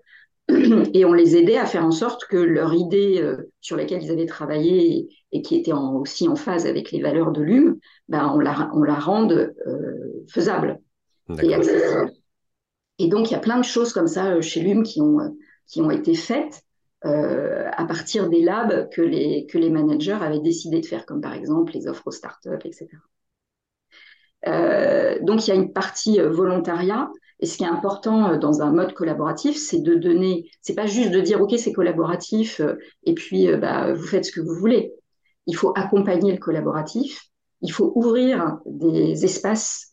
et 0.94 1.06
on 1.06 1.14
les 1.14 1.38
aidait 1.38 1.58
à 1.58 1.66
faire 1.66 1.86
en 1.86 1.92
sorte 1.92 2.26
que 2.26 2.38
leur 2.38 2.74
idée 2.74 3.22
euh, 3.22 3.52
sur 3.62 3.78
laquelle 3.78 4.04
ils 4.04 4.12
avaient 4.12 4.26
travaillé 4.26 5.08
et, 5.32 5.42
qui 5.42 5.56
était 5.56 5.72
aussi 5.74 6.28
en 6.28 6.36
phase 6.36 6.66
avec 6.66 6.92
les 6.92 7.02
valeurs 7.02 7.32
de 7.32 7.42
l'UM, 7.42 7.78
ben 8.10 8.32
on, 8.34 8.40
la, 8.40 8.70
on 8.74 8.84
la 8.84 8.96
rende 8.96 9.54
euh, 9.66 10.26
faisable 10.28 10.80
et 11.42 11.54
accessible. 11.54 12.12
Et 13.00 13.08
donc, 13.08 13.32
il 13.32 13.34
y 13.34 13.38
a 13.38 13.40
plein 13.40 13.58
de 13.58 13.64
choses 13.64 13.94
comme 13.94 14.08
ça 14.08 14.34
euh, 14.34 14.42
chez 14.42 14.62
l'UM 14.62 14.84
qui 14.84 15.02
ont, 15.02 15.20
qui 15.68 15.82
ont 15.82 15.92
été 15.92 16.14
faites 16.14 16.62
à 17.06 17.84
partir 17.84 18.30
des 18.30 18.42
labs 18.42 18.88
que 18.90 19.02
les, 19.02 19.46
que 19.48 19.58
les 19.58 19.70
managers 19.70 20.18
avaient 20.22 20.40
décidé 20.40 20.80
de 20.80 20.86
faire, 20.86 21.06
comme 21.06 21.20
par 21.20 21.34
exemple 21.34 21.74
les 21.74 21.86
offres 21.90 22.08
aux 22.08 22.12
startups, 22.12 22.64
etc. 22.64 22.88
donc, 25.22 25.46
il 25.46 25.50
y 25.50 25.52
a 25.52 25.56
une 25.56 25.74
partie 25.74 26.22
volontariat 26.22 27.10
et 27.44 27.46
ce 27.46 27.58
qui 27.58 27.66
est 27.66 27.68
important 27.68 28.30
euh, 28.30 28.38
dans 28.38 28.62
un 28.62 28.72
mode 28.72 28.94
collaboratif, 28.94 29.58
c'est 29.58 29.82
de 29.82 29.96
donner, 29.96 30.50
c'est 30.62 30.76
pas 30.76 30.86
juste 30.86 31.12
de 31.12 31.20
dire 31.20 31.42
ok 31.42 31.54
c'est 31.58 31.74
collaboratif 31.74 32.62
euh, 32.62 32.76
et 33.04 33.14
puis 33.14 33.50
euh, 33.50 33.58
bah, 33.58 33.92
vous 33.92 34.08
faites 34.08 34.24
ce 34.24 34.32
que 34.32 34.40
vous 34.40 34.56
voulez. 34.56 34.94
Il 35.46 35.58
faut 35.58 35.74
accompagner 35.76 36.32
le 36.32 36.38
collaboratif. 36.38 37.26
Il 37.62 37.74
faut 37.74 37.92
ouvrir 37.96 38.60
des 38.66 39.26
espaces 39.26 39.92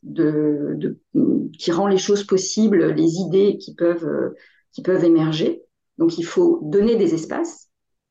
qui 1.58 1.72
rend 1.72 1.88
les 1.88 1.98
choses 1.98 2.22
possibles, 2.22 2.92
les 2.92 3.16
idées 3.16 3.58
qui 3.58 3.74
peuvent 3.74 4.32
qui 4.70 4.82
peuvent 4.82 5.04
émerger. 5.04 5.64
Donc 5.98 6.18
il 6.18 6.24
faut 6.24 6.60
donner 6.62 6.94
des 6.94 7.14
espaces 7.14 7.68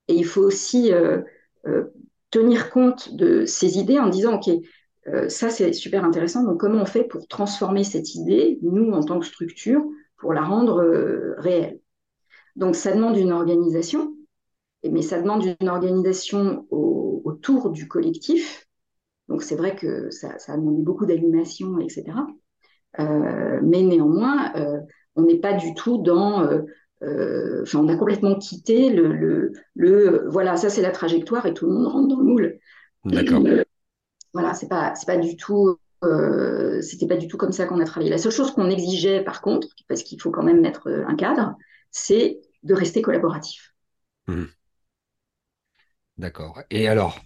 et 0.10 0.16
il 0.16 0.26
faut 0.26 0.42
aussi 0.42 0.92
tenir 2.32 2.70
compte 2.72 3.16
de 3.16 3.46
ces 3.46 3.78
idées 3.78 4.00
en 4.00 4.08
disant 4.08 4.36
ok 4.36 4.50
euh, 5.14 5.30
ça, 5.30 5.50
c'est 5.50 5.74
super 5.74 6.04
intéressant. 6.04 6.44
Donc, 6.44 6.60
comment 6.60 6.82
on 6.82 6.86
fait 6.86 7.04
pour 7.04 7.28
transformer 7.28 7.84
cette 7.84 8.16
idée, 8.16 8.60
nous, 8.62 8.92
en 8.92 9.04
tant 9.04 9.20
que 9.20 9.26
structure, 9.26 9.84
pour 10.18 10.34
la 10.34 10.42
rendre 10.42 10.82
euh, 10.82 11.36
réelle? 11.38 11.80
Donc, 12.56 12.76
ça 12.76 12.94
demande 12.94 13.18
une 13.18 13.32
organisation, 13.32 14.14
mais 14.90 15.02
ça 15.02 15.22
demande 15.22 15.46
une 15.60 15.70
organisation 15.70 16.66
autour 16.70 17.70
du 17.70 17.88
collectif. 17.88 18.68
Donc, 19.28 19.44
c'est 19.44 19.56
vrai 19.56 19.76
que 19.76 20.10
ça, 20.10 20.36
a 20.48 20.58
demandé 20.58 20.82
beaucoup 20.82 21.06
d'animation, 21.06 21.80
etc. 21.80 22.06
Euh, 23.00 23.60
mais 23.64 23.84
néanmoins, 23.84 24.52
on 25.16 25.24
n'est 25.24 25.40
pas 25.40 25.54
du 25.54 25.74
tout 25.74 26.00
dans... 26.00 26.44
Enfin, 27.02 27.80
on 27.80 27.88
a 27.88 27.96
complètement 27.96 28.36
quitté 28.36 28.90
le, 28.90 29.54
le 29.74 30.28
voilà, 30.28 30.58
ça 30.58 30.70
c'est 30.70 30.82
la 30.82 30.92
trajectoire 30.92 31.46
et 31.46 31.54
tout 31.54 31.66
le 31.66 31.72
monde 31.72 31.88
rentre 31.88 32.08
dans 32.10 32.20
le 32.20 32.26
moule. 32.26 32.60
D'accord 33.06 33.42
voilà, 34.34 34.54
c'est 34.54 34.68
pas, 34.68 34.96
c'est 34.96 35.08
pas 35.08 35.18
du 35.18 35.36
tout, 35.36 35.80
euh, 36.04 36.82
c'était 36.82 37.08
pas 37.08 37.18
du 37.18 37.28
tout 37.28 37.38
comme 37.38 37.52
ça 37.52 37.66
qu'on 37.66 37.80
a 37.80 37.86
travaillé. 37.86 38.10
La 38.10 38.18
seule 38.18 38.32
chose 38.32 38.52
qu'on 38.52 38.70
exigeait, 38.70 39.24
par 39.24 39.42
contre, 39.42 39.68
parce 39.88 40.04
qu'il 40.04 40.22
faut 40.22 40.32
quand 40.32 40.44
même 40.44 40.62
mettre 40.62 40.88
euh, 40.88 41.06
un 41.08 41.16
cadre, 41.16 41.56
c'est 41.92 42.40
de 42.64 42.74
rester 42.74 43.02
collaboratif. 43.02 43.74
Mmh. 44.28 44.46
D'accord. 46.18 46.62
Et 46.70 46.88
alors, 46.88 47.20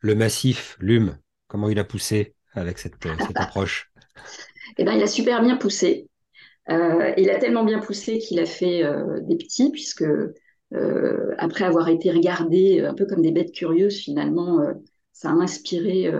le 0.00 0.14
massif, 0.14 0.76
l'UM, 0.80 1.18
comment 1.48 1.68
il 1.68 1.78
a 1.78 1.84
poussé 1.84 2.34
avec 2.52 2.78
cette, 2.78 3.04
euh, 3.06 3.14
cette 3.26 3.36
approche? 3.36 3.90
Eh 4.76 4.82
bien, 4.82 4.94
il 4.94 5.02
a 5.04 5.06
super 5.06 5.40
bien 5.40 5.56
poussé. 5.56 6.08
il 6.68 7.30
a 7.30 7.38
tellement 7.38 7.64
bien 7.64 7.78
poussé 7.78 8.18
qu'il 8.18 8.40
a 8.40 8.46
fait 8.46 8.82
des 9.20 9.36
petits, 9.36 9.70
puisque 9.70 10.04
après 11.38 11.64
avoir 11.64 11.88
été 11.90 12.10
regardé 12.10 12.80
un 12.80 12.94
peu 12.94 13.06
comme 13.06 13.22
des 13.22 13.30
bêtes 13.30 13.52
curieuses, 13.52 13.98
finalement, 13.98 14.66
ça 15.14 15.30
a 15.30 15.32
inspiré 15.32 16.12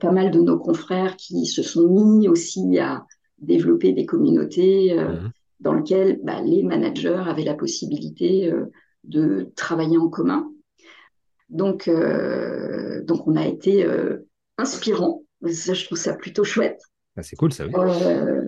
pas 0.00 0.12
mal 0.12 0.30
de 0.30 0.40
nos 0.40 0.58
confrères 0.58 1.16
qui 1.16 1.46
se 1.46 1.62
sont 1.62 1.88
mis 1.88 2.28
aussi 2.28 2.78
à 2.78 3.06
développer 3.38 3.92
des 3.92 4.04
communautés 4.04 4.94
mmh. 4.94 5.30
dans 5.60 5.72
lesquelles 5.72 6.20
bah, 6.22 6.42
les 6.42 6.62
managers 6.62 7.22
avaient 7.26 7.44
la 7.44 7.54
possibilité 7.54 8.52
de 9.04 9.50
travailler 9.56 9.96
en 9.96 10.08
commun. 10.08 10.50
Donc, 11.48 11.88
euh, 11.88 13.02
donc 13.02 13.26
on 13.26 13.36
a 13.36 13.46
été 13.46 13.84
euh, 13.84 14.28
inspirant. 14.56 15.22
Ça, 15.50 15.74
je 15.74 15.84
trouve 15.84 15.98
ça 15.98 16.14
plutôt 16.14 16.44
chouette. 16.44 16.80
Ah, 17.16 17.22
c'est 17.22 17.36
cool, 17.36 17.52
ça. 17.52 17.66
Oui. 17.66 17.72
Euh, 17.76 18.42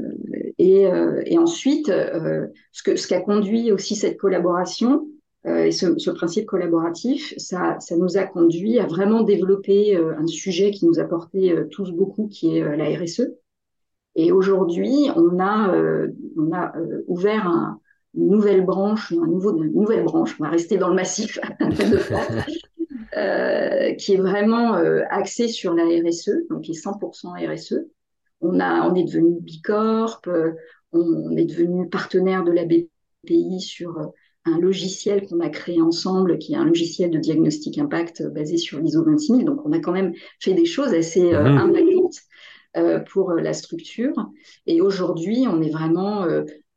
et, 0.59 0.83
et, 1.27 1.38
ensuite, 1.38 1.88
ce, 1.88 2.83
que, 2.85 2.94
ce 2.94 3.07
qui 3.09 3.14
a 3.14 3.20
conduit 3.20 3.72
aussi 3.72 3.96
cette 3.96 4.18
collaboration 4.18 5.09
et 5.44 5.72
ce, 5.72 5.98
ce, 5.98 6.11
principe 6.11 6.46
collaboratif, 6.46 7.35
ça, 7.37 7.76
ça 7.81 7.96
nous 7.96 8.16
a 8.16 8.24
conduit 8.24 8.78
à 8.78 8.87
vraiment 8.87 9.22
développer 9.22 9.96
un 9.96 10.26
sujet 10.28 10.70
qui 10.70 10.87
nous 10.87 11.00
a 11.00 11.05
porté 11.05 11.52
tous 11.72 11.90
beaucoup, 11.90 12.28
qui 12.28 12.57
est 12.57 12.76
la 12.76 12.85
RSE. 12.96 13.22
Et 14.14 14.31
aujourd'hui, 14.31 15.09
on 15.16 15.40
a, 15.40 15.74
on 16.37 16.52
a 16.52 16.72
ouvert 17.09 17.48
un, 17.48 17.81
une 18.14 18.28
nouvelle 18.28 18.64
branche, 18.64 19.12
un 19.12 19.26
nouveau, 19.26 19.57
une 19.57 19.72
nouvelle 19.72 20.05
branche, 20.05 20.37
on 20.38 20.44
va 20.44 20.50
rester 20.50 20.76
dans 20.76 20.88
le 20.88 20.94
massif 20.94 21.38
de 21.61 21.98
euh, 23.16 23.94
qui 23.94 24.14
est 24.14 24.18
vraiment 24.18 24.76
euh, 24.76 25.02
axée 25.11 25.48
sur 25.48 25.74
la 25.74 25.85
RSE, 25.85 26.48
donc 26.50 26.62
qui 26.62 26.72
est 26.72 26.85
100% 26.85 27.55
RSE. 27.55 27.87
On, 28.40 28.61
a, 28.61 28.88
on 28.88 28.94
est 28.94 29.05
devenu 29.05 29.40
Bicorp, 29.40 30.20
euh, 30.26 30.52
on, 30.92 31.37
est 31.37 31.44
devenu 31.44 31.88
partenaire 31.88 32.44
de 32.44 32.52
la 32.52 32.64
BPI 32.64 33.61
sur 33.61 33.98
euh, 33.98 34.07
un 34.44 34.59
logiciel 34.59 35.26
qu'on 35.26 35.40
a 35.40 35.48
créé 35.48 35.81
ensemble, 35.81 36.38
qui 36.38 36.55
est 36.55 36.57
un 36.57 36.64
logiciel 36.64 37.11
de 37.11 37.18
diagnostic 37.18 37.78
impact 37.78 38.22
basé 38.28 38.57
sur 38.57 38.81
l'ISO 38.81 39.02
26000. 39.02 39.44
Donc, 39.44 39.61
on 39.64 39.72
a 39.72 39.78
quand 39.78 39.92
même 39.92 40.12
fait 40.40 40.55
des 40.55 40.64
choses 40.64 40.92
assez 40.94 41.33
mmh. 41.33 41.37
impactantes 41.37 42.18
pour 43.11 43.33
la 43.33 43.52
structure. 43.52 44.14
Et 44.66 44.81
aujourd'hui, 44.81 45.44
on 45.48 45.61
est 45.61 45.70
vraiment 45.70 46.26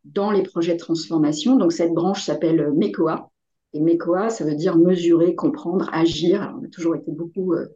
dans 0.06 0.32
les 0.32 0.44
projets 0.44 0.74
de 0.74 0.80
transformation. 0.80 1.58
Donc 1.58 1.74
cette 1.74 1.94
branche 1.94 2.24
s'appelle 2.24 2.72
MECOA. 2.74 3.32
Et 3.74 3.82
MECOA, 3.82 4.30
ça 4.30 4.46
veut 4.46 4.56
dire 4.56 4.78
mesurer, 4.78 5.36
comprendre, 5.36 5.90
agir. 5.92 6.56
on 6.60 6.66
a 6.66 6.70
toujours 6.70 6.96
été 6.96 7.12
beaucoup 7.12 7.54
euh, 7.54 7.68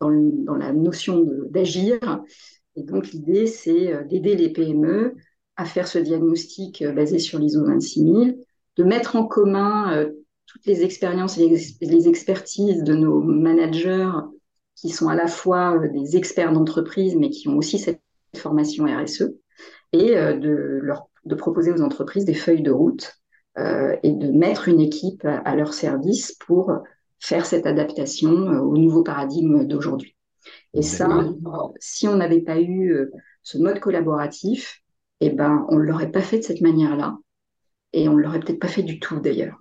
dans, 0.00 0.56
la 0.56 0.72
notion 0.72 1.26
d'agir. 1.50 1.98
Et 2.76 2.82
donc 2.82 3.10
l'idée, 3.12 3.46
c'est 3.46 3.92
euh, 3.92 4.04
d'aider 4.04 4.36
les 4.36 4.50
PME 4.50 5.14
à 5.56 5.64
faire 5.64 5.86
ce 5.86 5.98
diagnostic 5.98 6.82
euh, 6.82 6.92
basé 6.92 7.18
sur 7.18 7.38
l'ISO 7.38 7.62
26000, 7.64 8.38
de 8.76 8.84
mettre 8.84 9.16
en 9.16 9.26
commun 9.26 10.06
toutes 10.46 10.66
les 10.66 10.82
expériences 10.82 11.38
et 11.38 11.48
les, 11.80 12.08
expertises 12.08 12.82
de 12.82 12.94
nos 12.94 13.20
managers 13.20 14.10
qui 14.74 14.88
sont 14.88 15.08
à 15.08 15.14
la 15.14 15.26
fois 15.26 15.78
des 15.88 16.16
experts 16.16 16.52
d'entreprise, 16.52 17.16
mais 17.16 17.30
qui 17.30 17.48
ont 17.48 17.56
aussi 17.56 17.78
cette 17.78 18.00
formation 18.36 18.84
RSE, 18.84 19.34
et 19.92 20.14
de 20.14 20.80
leur 20.82 21.08
de 21.24 21.34
proposer 21.34 21.72
aux 21.72 21.82
entreprises 21.82 22.24
des 22.24 22.34
feuilles 22.34 22.62
de 22.62 22.70
route 22.70 23.14
euh, 23.58 23.96
et 24.02 24.12
de 24.12 24.30
mettre 24.30 24.68
une 24.68 24.80
équipe 24.80 25.24
à, 25.24 25.54
leur 25.56 25.72
service 25.72 26.32
pour 26.32 26.72
faire 27.18 27.46
cette 27.46 27.66
adaptation 27.66 28.30
euh, 28.30 28.60
au 28.60 28.76
nouveau 28.76 29.02
paradigme 29.02 29.64
d'aujourd'hui. 29.64 30.16
Et 30.74 30.82
ça, 30.82 31.08
si 31.80 32.06
on 32.06 32.16
n'avait 32.16 32.42
pas 32.42 32.60
eu 32.60 32.92
euh, 32.92 33.10
ce 33.42 33.58
mode 33.58 33.80
collaboratif, 33.80 34.82
eh 35.20 35.30
ben, 35.30 35.64
on 35.70 35.76
ne 35.76 35.82
l'aurait 35.82 36.10
pas 36.10 36.20
fait 36.20 36.38
de 36.38 36.44
cette 36.44 36.60
manière-là. 36.60 37.16
Et 37.94 38.08
on 38.08 38.14
ne 38.14 38.22
l'aurait 38.22 38.40
peut-être 38.40 38.58
pas 38.58 38.68
fait 38.68 38.82
du 38.82 38.98
tout 38.98 39.20
d'ailleurs. 39.20 39.56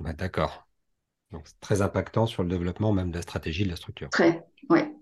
Bah, 0.00 0.12
D'accord. 0.12 0.66
Donc, 1.30 1.46
c'est 1.46 1.60
très 1.60 1.82
impactant 1.82 2.26
sur 2.26 2.42
le 2.42 2.48
développement 2.48 2.92
même 2.92 3.12
de 3.12 3.16
la 3.16 3.22
stratégie 3.22 3.62
de 3.64 3.70
la 3.70 3.76
structure. 3.76 4.10
Très, 4.10 4.44
ouais. 4.68 4.92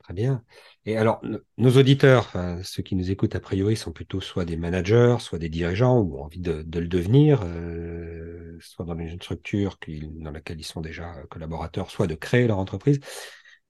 Très 0.00 0.12
bien. 0.12 0.44
Et 0.84 0.98
alors, 0.98 1.22
nos 1.56 1.70
auditeurs, 1.70 2.32
ceux 2.62 2.82
qui 2.82 2.94
nous 2.94 3.10
écoutent 3.10 3.34
a 3.36 3.40
priori, 3.40 3.76
sont 3.76 3.92
plutôt 3.92 4.20
soit 4.20 4.44
des 4.44 4.58
managers, 4.58 5.16
soit 5.20 5.38
des 5.38 5.48
dirigeants 5.48 5.98
ou 5.98 6.18
ont 6.18 6.24
envie 6.24 6.40
de, 6.40 6.62
le 6.78 6.88
devenir, 6.88 7.40
euh, 7.42 8.58
soit 8.60 8.84
dans 8.84 8.98
une 8.98 9.16
structure 9.20 9.78
dans 9.86 10.32
laquelle 10.32 10.60
ils 10.60 10.64
sont 10.64 10.82
déjà 10.82 11.14
collaborateurs, 11.30 11.90
soit 11.90 12.06
de 12.06 12.14
créer 12.14 12.46
leur 12.46 12.58
entreprise. 12.58 13.00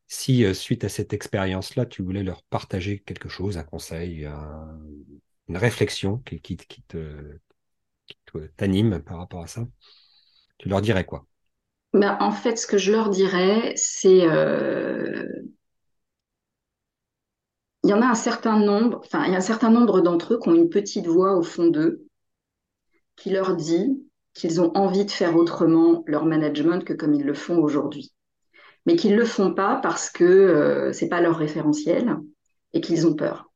Si, 0.09 0.45
euh, 0.45 0.55
suite 0.55 0.83
à 0.83 0.89
cette 0.89 1.13
expérience-là, 1.13 1.87
tu 1.87 2.03
voulais 2.03 2.25
leur 2.25 2.43
partager 2.45 2.99
quelque 2.99 3.29
chose, 3.29 3.59
un 3.59 3.63
conseil, 3.63 4.27
une 5.49 5.57
réflexion 5.57 6.19
qui, 6.19 6.57
t'anime 8.57 9.03
par 9.03 9.19
rapport 9.19 9.43
à 9.43 9.47
ça, 9.47 9.67
tu 10.59 10.69
leur 10.69 10.81
dirais 10.81 11.05
quoi? 11.05 11.27
Ben, 11.93 12.17
En 12.21 12.31
fait, 12.31 12.57
ce 12.57 12.67
que 12.67 12.79
je 12.79 12.93
leur 12.93 13.11
dirais, 13.11 13.73
c'est 13.77 14.27
euh, 14.27 15.27
il 17.85 17.91
y 17.91 17.95
en 17.95 18.03
a 18.03 18.07
un 18.07 18.15
certain 18.15 18.59
nombre, 18.59 19.01
enfin, 19.05 19.25
il 19.27 19.33
y 19.33 19.35
a 19.35 19.39
un 19.39 19.43
certain 19.43 19.71
nombre 19.71 20.01
d'entre 20.01 20.35
eux 20.35 20.39
qui 20.41 20.49
ont 20.49 20.55
une 20.55 20.71
petite 20.71 21.07
voix 21.07 21.37
au 21.37 21.43
fond 21.43 21.67
d'eux 21.67 22.07
qui 23.17 23.31
leur 23.31 23.57
dit 23.57 24.03
qu'ils 24.35 24.61
ont 24.61 24.73
envie 24.77 25.05
de 25.05 25.11
faire 25.11 25.37
autrement 25.37 26.03
leur 26.07 26.25
management 26.25 26.85
que 26.85 26.93
comme 26.93 27.15
ils 27.15 27.25
le 27.25 27.35
font 27.35 27.59
aujourd'hui. 27.59 28.13
Mais 28.87 28.97
qu'ils 28.97 29.13
ne 29.13 29.19
le 29.19 29.25
font 29.25 29.55
pas 29.55 29.77
parce 29.77 30.11
que 30.11 30.25
euh, 30.25 30.93
c'est 30.93 31.09
pas 31.09 31.21
leur 31.21 31.37
référentiel 31.37 32.17
et 32.73 32.81
qu'ils 32.81 33.07
ont 33.07 33.15
peur. 33.15 33.52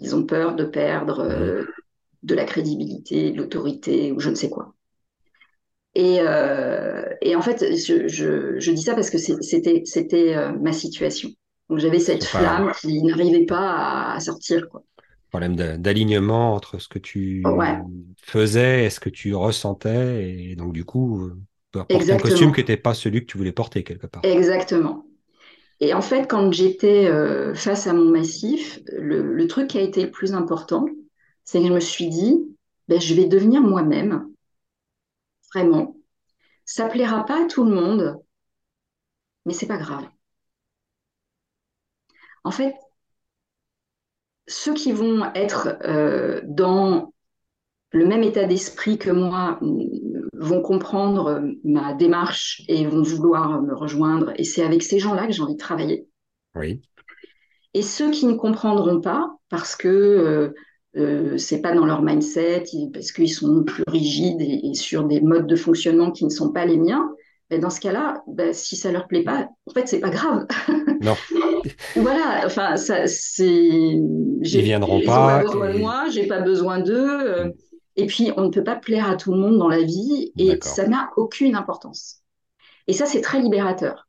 Ils 0.00 0.14
ont 0.14 0.24
peur 0.24 0.54
de 0.56 0.64
perdre 0.64 1.20
euh, 1.20 1.64
de 2.22 2.34
la 2.34 2.44
crédibilité, 2.44 3.30
de 3.30 3.38
l'autorité 3.38 4.12
ou 4.12 4.20
je 4.20 4.30
ne 4.30 4.34
sais 4.34 4.50
quoi. 4.50 4.74
Et, 5.94 6.18
euh, 6.20 7.04
et 7.20 7.34
en 7.34 7.42
fait, 7.42 7.76
je, 7.76 8.06
je, 8.06 8.58
je, 8.60 8.70
dis 8.70 8.82
ça 8.82 8.94
parce 8.94 9.10
que 9.10 9.18
c'était 9.18 9.82
c'était 9.84 10.36
ma 10.60 10.72
situation. 10.72 11.30
Donc 11.68 11.78
j'avais 11.78 11.98
cette 11.98 12.24
flamme 12.24 12.72
qui 12.80 13.02
n'arrivait 13.02 13.44
pas 13.44 14.14
à, 14.14 14.20
sortir. 14.20 14.68
Quoi. 14.68 14.84
Problème 15.30 15.56
d'alignement 15.56 16.54
entre 16.54 16.78
ce 16.78 16.88
que 16.88 16.98
tu 16.98 17.42
faisais 18.22 18.84
et 18.84 18.90
ce 18.90 19.00
que 19.00 19.08
tu 19.08 19.34
ressentais. 19.34 20.32
Et 20.32 20.56
donc 20.56 20.72
du 20.72 20.84
coup, 20.84 21.30
porter 21.72 22.12
un 22.12 22.18
costume 22.18 22.52
qui 22.52 22.60
n'était 22.60 22.76
pas 22.76 22.94
celui 22.94 23.20
que 23.20 23.26
tu 23.26 23.38
voulais 23.38 23.52
porter 23.52 23.82
quelque 23.82 24.06
part. 24.06 24.22
Exactement. 24.24 25.04
Et 25.80 25.94
en 25.94 26.02
fait, 26.02 26.26
quand 26.26 26.52
j'étais 26.52 27.06
euh, 27.06 27.54
face 27.54 27.86
à 27.86 27.94
mon 27.94 28.10
massif, 28.10 28.80
le, 28.92 29.46
truc 29.46 29.68
qui 29.68 29.78
a 29.78 29.82
été 29.82 30.02
le 30.04 30.10
plus 30.10 30.34
important, 30.34 30.86
c'est 31.44 31.60
que 31.60 31.66
je 31.68 31.72
me 31.72 31.80
suis 31.80 32.08
dit, 32.08 32.38
ben, 32.88 33.00
je 33.00 33.14
vais 33.14 33.26
devenir 33.26 33.62
moi-même, 33.62 34.30
vraiment. 35.54 35.96
Ça 36.66 36.88
plaira 36.88 37.24
pas 37.24 37.44
à 37.44 37.46
tout 37.48 37.64
le 37.64 37.72
monde, 37.74 38.18
mais 39.46 39.54
c'est 39.54 39.66
pas 39.66 39.78
grave. 39.78 40.08
En 42.44 42.50
fait, 42.50 42.74
ceux 44.46 44.74
qui 44.74 44.92
vont 44.92 45.32
être 45.34 45.78
euh, 45.84 46.40
dans 46.44 47.12
le 47.92 48.06
même 48.06 48.22
état 48.22 48.44
d'esprit 48.44 48.98
que 48.98 49.10
moi 49.10 49.58
vont 50.40 50.62
comprendre 50.62 51.42
ma 51.64 51.92
démarche 51.92 52.62
et 52.66 52.86
vont 52.86 53.02
vouloir 53.02 53.60
me 53.62 53.74
rejoindre. 53.74 54.32
Et 54.36 54.44
c'est 54.44 54.64
avec 54.64 54.82
ces 54.82 54.98
gens-là 54.98 55.26
que 55.26 55.32
j'ai 55.32 55.42
envie 55.42 55.54
de 55.54 55.58
travailler. 55.58 56.06
Oui. 56.54 56.80
Et 57.74 57.82
ceux 57.82 58.10
qui 58.10 58.26
ne 58.26 58.32
comprendront 58.32 59.00
pas, 59.00 59.36
parce 59.50 59.76
que 59.76 59.88
euh, 59.88 60.48
euh 60.96 61.36
c'est 61.36 61.60
pas 61.60 61.72
dans 61.72 61.84
leur 61.84 62.02
mindset, 62.02 62.64
parce 62.92 63.12
qu'ils 63.12 63.30
sont 63.30 63.62
plus 63.64 63.84
rigides 63.86 64.40
et, 64.40 64.72
sur 64.74 65.04
des 65.04 65.20
modes 65.20 65.46
de 65.46 65.56
fonctionnement 65.56 66.10
qui 66.10 66.24
ne 66.24 66.30
sont 66.30 66.52
pas 66.52 66.64
les 66.64 66.78
miens, 66.78 67.10
ben 67.50 67.60
dans 67.60 67.70
ce 67.70 67.80
cas-là, 67.80 68.22
ben 68.26 68.54
si 68.54 68.76
ça 68.76 68.90
leur 68.90 69.08
plaît 69.08 69.22
pas, 69.22 69.46
en 69.66 69.74
fait, 69.74 69.86
c'est 69.86 70.00
pas 70.00 70.10
grave. 70.10 70.46
Non. 71.02 71.16
voilà, 71.96 72.42
enfin, 72.44 72.76
ça, 72.76 73.06
c'est. 73.06 73.46
Ils 73.46 74.40
viendront 74.42 75.00
pas. 75.00 75.40
Ils 75.40 75.46
pas 75.46 75.50
besoin 75.50 75.72
de 75.72 75.78
moi, 75.78 76.04
j'ai 76.10 76.26
pas 76.26 76.40
besoin 76.40 76.78
d'eux. 76.80 77.54
Euh. 77.98 78.02
Et 78.02 78.06
puis, 78.06 78.30
on 78.36 78.42
ne 78.42 78.50
peut 78.50 78.64
pas 78.64 78.76
plaire 78.76 79.08
à 79.08 79.16
tout 79.16 79.32
le 79.32 79.38
monde 79.38 79.58
dans 79.58 79.68
la 79.68 79.82
vie 79.82 80.32
et 80.36 80.58
ça 80.62 80.86
n'a 80.86 81.10
aucune 81.16 81.54
importance. 81.54 82.22
Et 82.86 82.92
ça, 82.92 83.06
c'est 83.06 83.20
très 83.20 83.40
libérateur. 83.40 84.08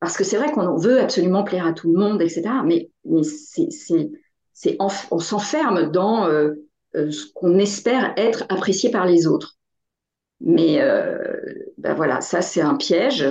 Parce 0.00 0.16
que 0.16 0.24
c'est 0.24 0.38
vrai 0.38 0.50
qu'on 0.52 0.76
veut 0.76 1.00
absolument 1.00 1.44
plaire 1.44 1.66
à 1.66 1.72
tout 1.72 1.92
le 1.92 1.98
monde, 1.98 2.22
etc. 2.22 2.42
Mais, 2.64 2.90
mais 3.04 3.22
c'est, 3.22 3.68
c'est, 3.70 4.76
on 4.78 5.18
s'enferme 5.18 5.90
dans 5.90 6.26
euh, 6.26 6.52
euh, 6.96 7.10
ce 7.10 7.26
qu'on 7.34 7.58
espère 7.58 8.14
être 8.16 8.44
apprécié 8.48 8.90
par 8.90 9.06
les 9.06 9.26
autres. 9.26 9.56
Mais 10.42 10.80
ben 11.76 11.92
voilà, 11.92 12.22
ça, 12.22 12.40
c'est 12.40 12.62
un 12.62 12.74
piège. 12.76 13.26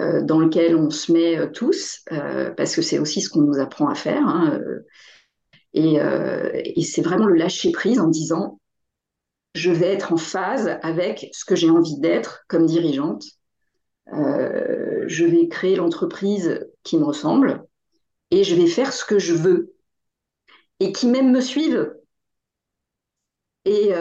Euh, 0.00 0.22
dans 0.22 0.38
lequel 0.38 0.74
on 0.74 0.88
se 0.88 1.12
met 1.12 1.38
euh, 1.38 1.48
tous, 1.48 2.00
euh, 2.12 2.50
parce 2.52 2.74
que 2.74 2.80
c'est 2.80 2.98
aussi 2.98 3.20
ce 3.20 3.28
qu'on 3.28 3.42
nous 3.42 3.58
apprend 3.58 3.88
à 3.88 3.94
faire. 3.94 4.26
Hein, 4.26 4.58
et, 5.74 5.96
et 5.96 6.82
c'est 6.82 7.00
vraiment 7.00 7.26
le 7.26 7.34
lâcher 7.34 7.72
prise 7.72 7.98
en 7.98 8.08
disant 8.08 8.60
je 9.54 9.70
vais 9.70 9.92
être 9.92 10.12
en 10.12 10.16
phase 10.16 10.78
avec 10.82 11.28
ce 11.32 11.44
que 11.44 11.56
j'ai 11.56 11.70
envie 11.70 11.98
d'être 12.00 12.44
comme 12.48 12.66
dirigeante. 12.66 13.24
Euh, 14.12 15.04
je 15.06 15.24
vais 15.24 15.48
créer 15.48 15.76
l'entreprise 15.76 16.66
qui 16.82 16.98
me 16.98 17.04
ressemble 17.04 17.64
et 18.30 18.44
je 18.44 18.54
vais 18.54 18.66
faire 18.66 18.92
ce 18.92 19.04
que 19.04 19.18
je 19.18 19.34
veux 19.34 19.74
et 20.80 20.92
qui 20.92 21.06
même 21.06 21.30
me 21.32 21.40
suivent. 21.40 21.92
Et, 23.64 23.92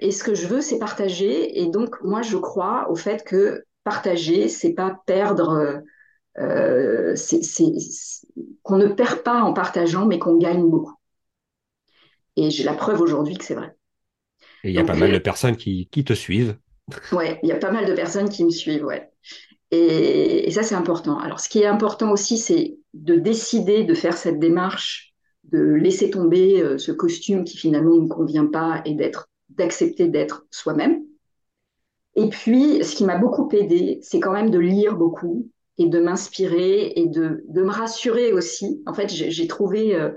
et 0.00 0.12
ce 0.12 0.24
que 0.24 0.34
je 0.34 0.46
veux, 0.46 0.60
c'est 0.60 0.78
partager. 0.78 1.60
Et 1.60 1.66
donc, 1.66 1.96
moi, 2.02 2.22
je 2.22 2.36
crois 2.36 2.90
au 2.90 2.96
fait 2.96 3.24
que 3.24 3.64
partager, 3.84 4.48
c'est 4.48 4.74
pas 4.74 5.00
perdre. 5.06 5.82
Euh, 6.38 7.14
qu'on 8.62 8.76
ne 8.78 8.88
perd 8.88 9.22
pas 9.22 9.42
en 9.42 9.52
partageant, 9.52 10.06
mais 10.06 10.18
qu'on 10.18 10.36
gagne 10.36 10.68
beaucoup. 10.68 10.94
Et 12.36 12.50
j'ai 12.50 12.64
la 12.64 12.72
preuve 12.74 13.02
aujourd'hui 13.02 13.36
que 13.36 13.44
c'est 13.44 13.54
vrai. 13.54 13.75
Et 14.64 14.70
il 14.70 14.74
y 14.74 14.78
a 14.78 14.84
pas 14.84 14.94
mal 14.94 15.12
de 15.12 15.18
personnes 15.18 15.56
qui, 15.56 15.88
qui 15.90 16.04
te 16.04 16.12
suivent. 16.12 16.56
Ouais, 17.12 17.38
il 17.42 17.48
y 17.48 17.52
a 17.52 17.56
pas 17.56 17.72
mal 17.72 17.86
de 17.86 17.92
personnes 17.92 18.28
qui 18.28 18.44
me 18.44 18.50
suivent, 18.50 18.84
ouais. 18.84 19.10
Et, 19.70 20.50
ça, 20.50 20.62
c'est 20.62 20.74
important. 20.74 21.18
Alors, 21.18 21.40
ce 21.40 21.48
qui 21.48 21.60
est 21.60 21.66
important 21.66 22.12
aussi, 22.12 22.38
c'est 22.38 22.78
de 22.94 23.16
décider 23.16 23.84
de 23.84 23.94
faire 23.94 24.16
cette 24.16 24.38
démarche, 24.38 25.14
de 25.44 25.58
laisser 25.58 26.10
tomber 26.10 26.62
euh, 26.62 26.78
ce 26.78 26.92
costume 26.92 27.44
qui 27.44 27.56
finalement 27.56 27.96
ne 27.96 28.08
convient 28.08 28.46
pas 28.46 28.82
et 28.84 28.94
d'être, 28.94 29.28
d'accepter 29.50 30.08
d'être 30.08 30.46
soi-même. 30.50 31.02
Et 32.14 32.28
puis, 32.28 32.82
ce 32.84 32.94
qui 32.96 33.04
m'a 33.04 33.18
beaucoup 33.18 33.48
aidé, 33.52 33.98
c'est 34.02 34.20
quand 34.20 34.32
même 34.32 34.50
de 34.50 34.58
lire 34.58 34.96
beaucoup 34.96 35.50
et 35.78 35.88
de 35.88 36.00
m'inspirer 36.00 36.92
et 36.96 37.06
de, 37.06 37.44
de, 37.48 37.62
me 37.62 37.70
rassurer 37.70 38.32
aussi. 38.32 38.82
En 38.86 38.94
fait, 38.94 39.08
j'ai 39.08 39.46
trouvé 39.46 39.94
euh, 39.94 40.10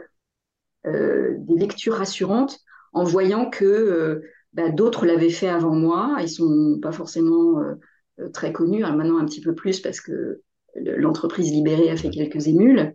euh, 0.86 1.36
des 1.40 1.56
lectures 1.56 1.96
rassurantes 1.96 2.60
en 2.94 3.04
voyant 3.04 3.50
que 3.50 3.66
euh, 3.66 4.22
bah, 4.54 4.70
d'autres 4.70 5.06
l'avaient 5.06 5.30
fait 5.30 5.48
avant 5.48 5.74
moi. 5.74 6.18
Ils 6.22 6.30
sont 6.30 6.80
pas 6.82 6.92
forcément 6.92 7.62
euh, 7.62 8.30
très 8.30 8.52
connus, 8.52 8.84
hein, 8.84 8.96
maintenant 8.96 9.18
un 9.18 9.26
petit 9.26 9.42
peu 9.42 9.56
plus 9.56 9.80
parce 9.80 10.02
que 10.02 10.42
l'entreprise 10.76 11.52
libérée 11.52 11.90
a 11.90 11.98
fait 11.98 12.10
quelques 12.10 12.48
émules. 12.48 12.94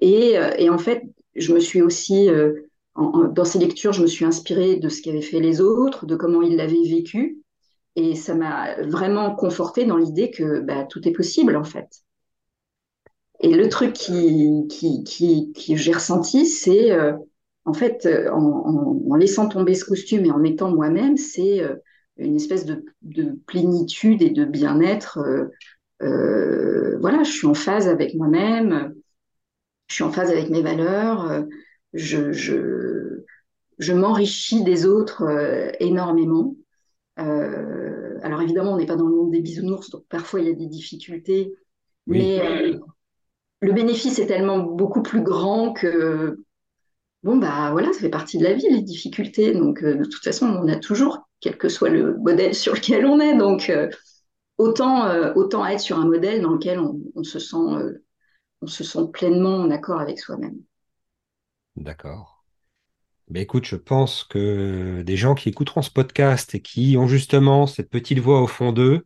Et, 0.00 0.70
en 0.70 0.78
fait, 0.78 1.02
je 1.34 1.52
me 1.52 1.60
suis 1.60 1.82
aussi, 1.82 2.28
dans 2.96 3.44
ces 3.44 3.58
lectures, 3.58 3.92
je 3.92 4.02
me 4.02 4.06
suis 4.06 4.24
inspirée 4.24 4.76
de 4.76 4.88
ce 4.88 5.02
qu'avaient 5.02 5.20
fait 5.20 5.40
les 5.40 5.60
autres, 5.60 6.06
de 6.06 6.16
comment 6.16 6.40
ils 6.40 6.56
l'avaient 6.56 6.88
vécu. 6.88 7.42
Et 7.96 8.14
ça 8.14 8.34
m'a 8.34 8.80
vraiment 8.82 9.34
conforté 9.34 9.84
dans 9.84 9.96
l'idée 9.96 10.30
que 10.30 10.60
bah, 10.60 10.84
tout 10.84 11.06
est 11.08 11.12
possible 11.12 11.56
en 11.56 11.64
fait. 11.64 11.88
Et 13.40 13.54
le 13.54 13.68
truc 13.68 13.92
qui, 13.92 14.66
qui, 14.68 15.04
qui, 15.04 15.76
j'ai 15.76 15.92
ressenti, 15.92 16.46
c'est 16.46 16.92
euh, 16.92 17.12
en 17.68 17.74
fait, 17.74 18.06
euh, 18.06 18.30
en, 18.32 18.98
en, 19.10 19.14
laissant 19.16 19.46
tomber 19.46 19.74
ce 19.74 19.84
costume 19.84 20.24
et 20.24 20.30
en 20.30 20.42
étant 20.42 20.70
moi-même, 20.70 21.18
c'est 21.18 21.60
euh, 21.60 21.76
une 22.16 22.36
espèce 22.36 22.64
de, 22.64 22.82
de, 23.02 23.38
plénitude 23.46 24.22
et 24.22 24.30
de 24.30 24.46
bien-être. 24.46 25.18
Euh, 26.00 26.98
voilà, 27.00 27.22
je 27.24 27.30
suis 27.30 27.46
en 27.46 27.54
phase 27.54 27.86
avec 27.86 28.14
moi-même, 28.14 28.94
je 29.88 29.96
suis 29.96 30.04
en 30.04 30.10
phase 30.10 30.30
avec 30.30 30.48
mes 30.48 30.62
valeurs, 30.62 31.44
je, 31.92 32.32
je, 32.32 33.24
je 33.78 33.92
m'enrichis 33.92 34.64
des 34.64 34.86
autres 34.86 35.24
énormément. 35.80 36.56
alors 37.16 38.42
évidemment, 38.42 38.72
on 38.72 38.76
n'est 38.78 38.86
pas 38.86 38.96
dans 38.96 39.06
le 39.06 39.14
monde 39.14 39.30
des 39.30 39.40
bisounours, 39.40 39.90
donc 39.90 40.04
parfois 40.08 40.40
il 40.40 40.46
y 40.46 40.50
a 40.50 40.54
des 40.54 40.66
difficultés, 40.66 41.52
mais 42.06 42.40
le 43.60 43.72
bénéfice 43.72 44.18
est 44.18 44.26
tellement 44.26 44.58
beaucoup 44.58 45.02
plus 45.02 45.22
grand 45.22 45.72
que 45.72 46.44
bon 47.22 47.36
bah 47.36 47.70
voilà, 47.72 47.92
ça 47.92 48.00
fait 48.00 48.08
partie 48.08 48.38
de 48.38 48.44
la 48.44 48.54
vie 48.54 48.68
les 48.70 48.82
difficultés. 48.82 49.52
Donc 49.52 49.82
euh, 49.82 49.96
de 49.96 50.04
toute 50.04 50.22
façon, 50.22 50.46
on 50.46 50.68
a 50.68 50.76
toujours, 50.76 51.28
quel 51.40 51.56
que 51.56 51.68
soit 51.68 51.90
le 51.90 52.16
modèle 52.18 52.54
sur 52.54 52.74
lequel 52.74 53.06
on 53.06 53.20
est. 53.20 53.36
Donc 53.36 53.70
euh, 53.70 53.88
autant 54.56 55.06
euh, 55.06 55.32
autant 55.34 55.66
être 55.66 55.80
sur 55.80 55.98
un 55.98 56.06
modèle 56.06 56.42
dans 56.42 56.52
lequel 56.52 56.78
on, 56.80 57.22
se 57.22 57.38
sent 57.38 59.00
pleinement 59.12 59.56
en 59.56 59.70
accord 59.70 60.00
avec 60.00 60.18
soi-même. 60.18 60.56
D'accord. 61.76 62.44
Mais 63.30 63.42
écoute, 63.42 63.66
je 63.66 63.76
pense 63.76 64.24
que 64.24 65.02
des 65.02 65.16
gens 65.16 65.34
qui 65.34 65.50
écouteront 65.50 65.82
ce 65.82 65.90
podcast 65.90 66.54
et 66.54 66.62
qui 66.62 66.96
ont 66.96 67.06
justement 67.06 67.66
cette 67.66 67.90
petite 67.90 68.20
voix 68.20 68.40
au 68.40 68.46
fond 68.46 68.72
d'eux, 68.72 69.04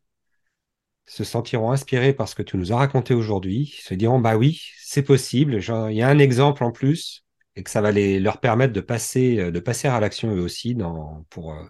se 1.06 1.24
sentiront 1.24 1.72
inspirés 1.72 2.12
par 2.12 2.28
ce 2.28 2.36
que 2.36 2.44
tu 2.44 2.56
nous 2.56 2.72
as 2.72 2.76
raconté 2.76 3.14
aujourd'hui, 3.14 3.74
se 3.82 3.94
diront 3.94 4.20
bah 4.20 4.36
oui, 4.36 4.62
c'est 4.78 5.02
possible, 5.02 5.58
il 5.60 5.96
y 5.96 6.02
a 6.02 6.08
un 6.08 6.18
exemple 6.20 6.62
en 6.62 6.70
plus 6.70 7.24
et 7.56 7.62
que 7.62 7.70
ça 7.70 7.80
va 7.80 7.90
les, 7.92 8.18
leur 8.18 8.40
permettre 8.40 8.72
de 8.72 8.80
passer, 8.80 9.38
euh, 9.38 9.50
de 9.50 9.60
passer 9.60 9.88
à 9.88 10.00
l'action 10.00 10.34
eux 10.34 10.40
aussi 10.40 10.74
dans, 10.74 11.24
pour, 11.30 11.52
euh, 11.52 11.64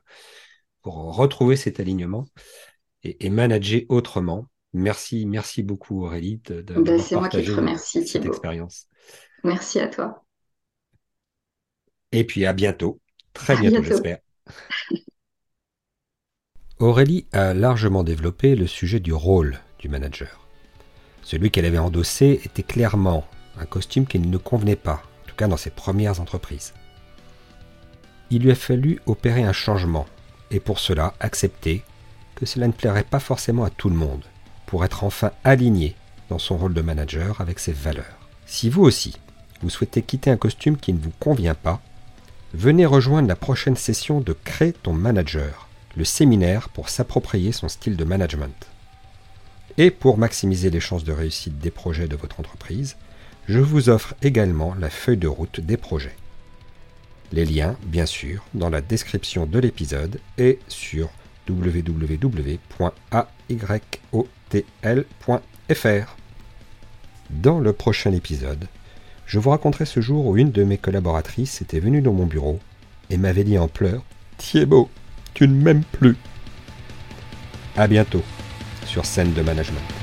pour 0.82 1.16
retrouver 1.16 1.56
cet 1.56 1.80
alignement 1.80 2.26
et, 3.02 3.30
manager 3.30 3.82
autrement. 3.88 4.46
Merci, 4.72 5.26
merci 5.26 5.62
beaucoup 5.62 6.04
Aurélie 6.04 6.40
de, 6.44 6.62
de, 6.62 6.74
ben, 6.74 6.98
C'est 7.00 7.16
moi 7.16 7.28
qui 7.28 7.44
te 7.44 7.50
remercie 7.50 8.06
cette 8.06 8.24
expérience. 8.24 8.86
Merci 9.44 9.80
à 9.80 9.88
toi. 9.88 10.24
Et 12.12 12.24
puis 12.24 12.46
à 12.46 12.52
bientôt, 12.52 13.00
très 13.32 13.56
bientôt 13.56 13.82
j'espère. 13.82 14.18
Aurélie 16.78 17.26
a 17.32 17.54
largement 17.54 18.02
développé 18.02 18.56
le 18.56 18.66
sujet 18.66 18.98
du 18.98 19.12
rôle 19.12 19.60
du 19.78 19.88
manager. 19.88 20.46
Celui 21.22 21.50
qu'elle 21.50 21.64
avait 21.64 21.78
endossé 21.78 22.40
était 22.44 22.64
clairement 22.64 23.24
un 23.56 23.66
costume 23.66 24.06
qui 24.06 24.18
ne 24.18 24.36
convenait 24.36 24.76
pas, 24.76 25.02
dans 25.40 25.56
ses 25.56 25.70
premières 25.70 26.20
entreprises. 26.20 26.72
Il 28.30 28.42
lui 28.42 28.50
a 28.50 28.56
fallu 28.56 29.00
opérer 29.06 29.44
un 29.44 29.52
changement, 29.52 30.06
et 30.50 30.60
pour 30.60 30.78
cela 30.78 31.14
accepter 31.20 31.82
que 32.34 32.46
cela 32.46 32.66
ne 32.66 32.72
plairait 32.72 33.04
pas 33.04 33.20
forcément 33.20 33.64
à 33.64 33.70
tout 33.70 33.90
le 33.90 33.96
monde, 33.96 34.24
pour 34.66 34.84
être 34.84 35.04
enfin 35.04 35.32
aligné 35.44 35.96
dans 36.28 36.38
son 36.38 36.56
rôle 36.56 36.74
de 36.74 36.82
manager 36.82 37.40
avec 37.40 37.58
ses 37.58 37.72
valeurs. 37.72 38.18
Si 38.46 38.68
vous 38.68 38.82
aussi, 38.82 39.18
vous 39.60 39.70
souhaitez 39.70 40.02
quitter 40.02 40.30
un 40.30 40.36
costume 40.36 40.76
qui 40.76 40.92
ne 40.92 41.00
vous 41.00 41.12
convient 41.20 41.54
pas, 41.54 41.80
venez 42.54 42.86
rejoindre 42.86 43.28
la 43.28 43.36
prochaine 43.36 43.76
session 43.76 44.20
de 44.20 44.32
Crée 44.32 44.72
ton 44.72 44.92
manager 44.92 45.68
le 45.96 46.04
séminaire 46.04 46.68
pour 46.68 46.88
s'approprier 46.88 47.52
son 47.52 47.68
style 47.68 47.96
de 47.96 48.04
management. 48.04 48.66
Et 49.78 49.90
pour 49.90 50.18
maximiser 50.18 50.70
les 50.70 50.80
chances 50.80 51.04
de 51.04 51.12
réussite 51.12 51.58
des 51.58 51.70
projets 51.70 52.08
de 52.08 52.16
votre 52.16 52.40
entreprise, 52.40 52.96
je 53.48 53.58
vous 53.58 53.88
offre 53.88 54.14
également 54.22 54.74
la 54.78 54.90
feuille 54.90 55.16
de 55.16 55.28
route 55.28 55.60
des 55.60 55.76
projets. 55.76 56.14
Les 57.32 57.44
liens, 57.44 57.76
bien 57.84 58.06
sûr, 58.06 58.44
dans 58.54 58.70
la 58.70 58.80
description 58.80 59.46
de 59.46 59.58
l'épisode 59.58 60.20
et 60.38 60.58
sur 60.68 61.10
www.ayotl.fr. 61.48 62.96
Dans 67.30 67.58
le 67.58 67.72
prochain 67.72 68.12
épisode, 68.12 68.68
je 69.26 69.38
vous 69.38 69.50
raconterai 69.50 69.86
ce 69.86 70.00
jour 70.00 70.26
où 70.26 70.36
une 70.36 70.52
de 70.52 70.62
mes 70.62 70.76
collaboratrices 70.76 71.62
était 71.62 71.80
venue 71.80 72.02
dans 72.02 72.12
mon 72.12 72.26
bureau 72.26 72.60
et 73.08 73.16
m'avait 73.16 73.44
dit 73.44 73.58
en 73.58 73.68
pleurs 73.68 74.04
Thibaut, 74.36 74.90
tu 75.34 75.48
ne 75.48 75.54
m'aimes 75.54 75.84
plus. 75.84 76.16
À 77.76 77.88
bientôt 77.88 78.22
sur 78.84 79.06
scène 79.06 79.32
de 79.32 79.40
management. 79.40 80.01